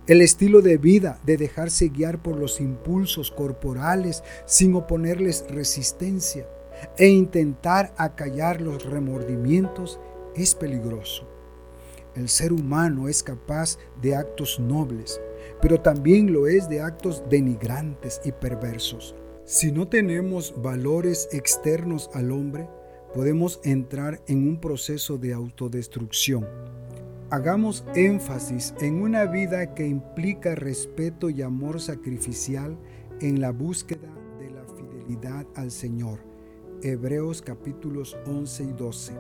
el 0.09 0.23
estilo 0.23 0.63
de 0.63 0.79
vida 0.79 1.21
de 1.25 1.37
dejarse 1.37 1.91
guiar 1.91 2.23
por 2.23 2.39
los 2.39 2.61
impulsos 2.61 3.31
corporales 3.31 4.25
sin 4.47 4.75
oponerles 4.75 5.45
resistencia 5.51 6.49
e 6.97 7.09
intentar 7.09 7.93
acallar 7.99 8.63
los 8.63 8.87
remordimientos 8.87 10.01
es 10.35 10.55
peligroso. 10.55 11.29
El 12.15 12.31
ser 12.31 12.55
humano 12.55 13.09
es 13.09 13.23
capaz 13.23 13.77
de 14.01 14.17
actos 14.17 14.59
nobles, 14.59 15.21
pero 15.61 15.83
también 15.83 16.33
lo 16.33 16.49
es 16.49 16.71
de 16.71 16.81
actos 16.81 17.23
denigrantes 17.29 18.23
y 18.25 18.33
perversos. 18.33 19.15
Si 19.45 19.71
no 19.73 19.89
tenemos 19.89 20.55
valores 20.63 21.29
externos 21.33 22.09
al 22.15 22.33
hombre, 22.33 22.67
podemos 23.13 23.61
entrar 23.63 24.23
en 24.27 24.49
un 24.49 24.59
proceso 24.59 25.19
de 25.19 25.35
autodestrucción. 25.35 26.47
Hagamos 27.31 27.85
énfasis 27.95 28.73
en 28.81 29.03
una 29.03 29.27
vida 29.27 29.75
que 29.75 29.87
implica 29.87 30.55
respeto 30.55 31.29
y 31.29 31.43
amor 31.43 31.79
sacrificial 31.79 32.79
en 33.21 33.43
la 33.43 33.53
búsqueda 33.53 34.09
de 34.41 34.49
la 34.49 34.65
fidelidad 34.65 35.47
al 35.55 35.71
Señor. 35.71 36.21
Hebreos 36.83 37.43
capítulos 37.43 38.17
11 38.27 38.65
y 38.65 38.73
12. 38.73 39.13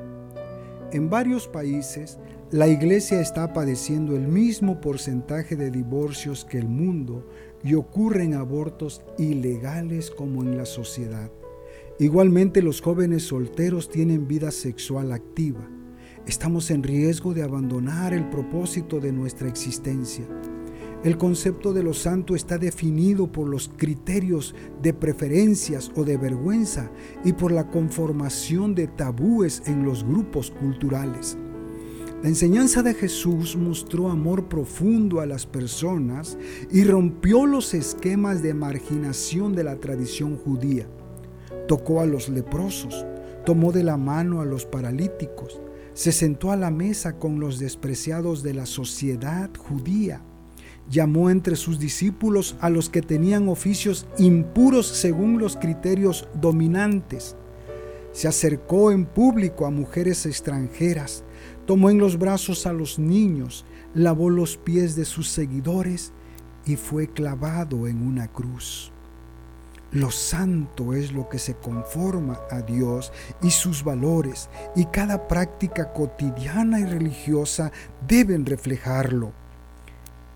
En 0.92 1.10
varios 1.10 1.48
países, 1.48 2.18
la 2.50 2.66
iglesia 2.66 3.20
está 3.20 3.52
padeciendo 3.52 4.16
el 4.16 4.26
mismo 4.26 4.80
porcentaje 4.80 5.54
de 5.54 5.70
divorcios 5.70 6.46
que 6.46 6.56
el 6.56 6.68
mundo 6.68 7.28
y 7.62 7.74
ocurren 7.74 8.32
abortos 8.32 9.02
ilegales 9.18 10.10
como 10.10 10.42
en 10.42 10.56
la 10.56 10.64
sociedad. 10.64 11.30
Igualmente 11.98 12.62
los 12.62 12.80
jóvenes 12.80 13.24
solteros 13.24 13.90
tienen 13.90 14.26
vida 14.26 14.50
sexual 14.50 15.12
activa. 15.12 15.68
Estamos 16.28 16.70
en 16.70 16.82
riesgo 16.82 17.32
de 17.32 17.42
abandonar 17.42 18.12
el 18.12 18.28
propósito 18.28 19.00
de 19.00 19.12
nuestra 19.12 19.48
existencia. 19.48 20.26
El 21.02 21.16
concepto 21.16 21.72
de 21.72 21.82
lo 21.82 21.94
santo 21.94 22.34
está 22.36 22.58
definido 22.58 23.32
por 23.32 23.48
los 23.48 23.70
criterios 23.74 24.54
de 24.82 24.92
preferencias 24.92 25.90
o 25.96 26.04
de 26.04 26.18
vergüenza 26.18 26.90
y 27.24 27.32
por 27.32 27.50
la 27.50 27.70
conformación 27.70 28.74
de 28.74 28.88
tabúes 28.88 29.62
en 29.64 29.84
los 29.84 30.04
grupos 30.04 30.50
culturales. 30.50 31.38
La 32.22 32.28
enseñanza 32.28 32.82
de 32.82 32.92
Jesús 32.92 33.56
mostró 33.56 34.10
amor 34.10 34.48
profundo 34.48 35.20
a 35.20 35.26
las 35.26 35.46
personas 35.46 36.36
y 36.70 36.84
rompió 36.84 37.46
los 37.46 37.72
esquemas 37.72 38.42
de 38.42 38.52
marginación 38.52 39.54
de 39.54 39.64
la 39.64 39.76
tradición 39.76 40.36
judía 40.36 40.86
tocó 41.68 42.00
a 42.00 42.06
los 42.06 42.28
leprosos, 42.28 43.06
tomó 43.44 43.70
de 43.70 43.84
la 43.84 43.96
mano 43.96 44.40
a 44.40 44.44
los 44.44 44.66
paralíticos, 44.66 45.60
se 45.98 46.12
sentó 46.12 46.52
a 46.52 46.56
la 46.56 46.70
mesa 46.70 47.18
con 47.18 47.40
los 47.40 47.58
despreciados 47.58 48.44
de 48.44 48.54
la 48.54 48.66
sociedad 48.66 49.50
judía, 49.58 50.22
llamó 50.88 51.28
entre 51.28 51.56
sus 51.56 51.80
discípulos 51.80 52.54
a 52.60 52.70
los 52.70 52.88
que 52.88 53.02
tenían 53.02 53.48
oficios 53.48 54.06
impuros 54.16 54.86
según 54.86 55.40
los 55.40 55.56
criterios 55.56 56.28
dominantes, 56.40 57.34
se 58.12 58.28
acercó 58.28 58.92
en 58.92 59.06
público 59.06 59.66
a 59.66 59.72
mujeres 59.72 60.24
extranjeras, 60.24 61.24
tomó 61.66 61.90
en 61.90 61.98
los 61.98 62.16
brazos 62.16 62.64
a 62.66 62.72
los 62.72 63.00
niños, 63.00 63.64
lavó 63.92 64.30
los 64.30 64.56
pies 64.56 64.94
de 64.94 65.04
sus 65.04 65.28
seguidores 65.28 66.12
y 66.64 66.76
fue 66.76 67.08
clavado 67.08 67.88
en 67.88 68.06
una 68.06 68.28
cruz. 68.28 68.92
Lo 69.90 70.10
santo 70.10 70.92
es 70.92 71.12
lo 71.12 71.30
que 71.30 71.38
se 71.38 71.54
conforma 71.54 72.40
a 72.50 72.60
Dios 72.60 73.10
y 73.40 73.50
sus 73.50 73.82
valores, 73.82 74.50
y 74.76 74.84
cada 74.86 75.28
práctica 75.28 75.92
cotidiana 75.94 76.78
y 76.80 76.84
religiosa 76.84 77.72
deben 78.06 78.44
reflejarlo. 78.44 79.32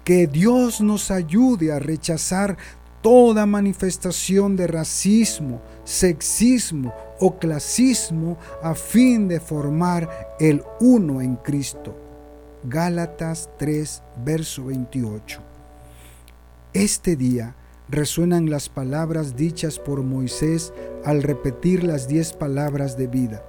Que 0.04 0.26
Dios 0.26 0.80
nos 0.80 1.10
ayude 1.10 1.70
a 1.70 1.78
rechazar 1.78 2.56
toda 3.02 3.44
manifestación 3.44 4.56
de 4.56 4.68
racismo, 4.68 5.60
sexismo 5.84 6.94
o 7.20 7.38
clasismo 7.38 8.38
a 8.62 8.74
fin 8.74 9.28
de 9.28 9.38
formar 9.38 10.34
el 10.40 10.62
uno 10.80 11.20
en 11.20 11.36
Cristo. 11.36 11.94
Gálatas 12.64 13.50
3, 13.58 14.02
verso 14.24 14.64
28. 14.66 15.40
Este 16.72 17.16
día, 17.16 17.54
resuenan 17.92 18.48
las 18.48 18.70
palabras 18.70 19.36
dichas 19.36 19.78
por 19.78 20.02
Moisés 20.02 20.72
al 21.04 21.22
repetir 21.22 21.84
las 21.84 22.08
diez 22.08 22.32
palabras 22.32 22.96
de 22.96 23.06
vida. 23.06 23.44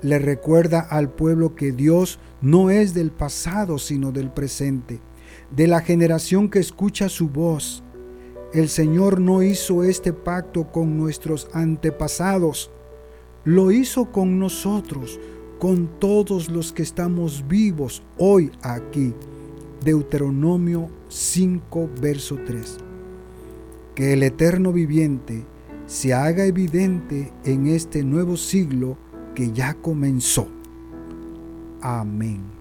Le 0.00 0.18
recuerda 0.18 0.80
al 0.80 1.10
pueblo 1.10 1.54
que 1.54 1.70
Dios 1.70 2.18
no 2.40 2.70
es 2.70 2.94
del 2.94 3.10
pasado, 3.10 3.78
sino 3.78 4.10
del 4.10 4.30
presente, 4.30 5.00
de 5.54 5.66
la 5.66 5.82
generación 5.82 6.48
que 6.48 6.60
escucha 6.60 7.10
su 7.10 7.28
voz. 7.28 7.82
El 8.54 8.70
Señor 8.70 9.20
no 9.20 9.42
hizo 9.42 9.84
este 9.84 10.14
pacto 10.14 10.72
con 10.72 10.96
nuestros 10.96 11.48
antepasados, 11.52 12.70
lo 13.44 13.70
hizo 13.70 14.10
con 14.10 14.38
nosotros, 14.38 15.20
con 15.58 15.88
todos 16.00 16.48
los 16.48 16.72
que 16.72 16.82
estamos 16.82 17.46
vivos 17.46 18.02
hoy 18.16 18.50
aquí. 18.62 19.12
Deuteronomio 19.84 20.88
5, 21.10 21.90
verso 22.00 22.38
3. 22.46 22.83
Que 23.94 24.12
el 24.12 24.22
eterno 24.22 24.72
viviente 24.72 25.44
se 25.86 26.14
haga 26.14 26.44
evidente 26.44 27.32
en 27.44 27.66
este 27.66 28.02
nuevo 28.02 28.36
siglo 28.36 28.96
que 29.34 29.52
ya 29.52 29.74
comenzó. 29.74 30.48
Amén. 31.80 32.53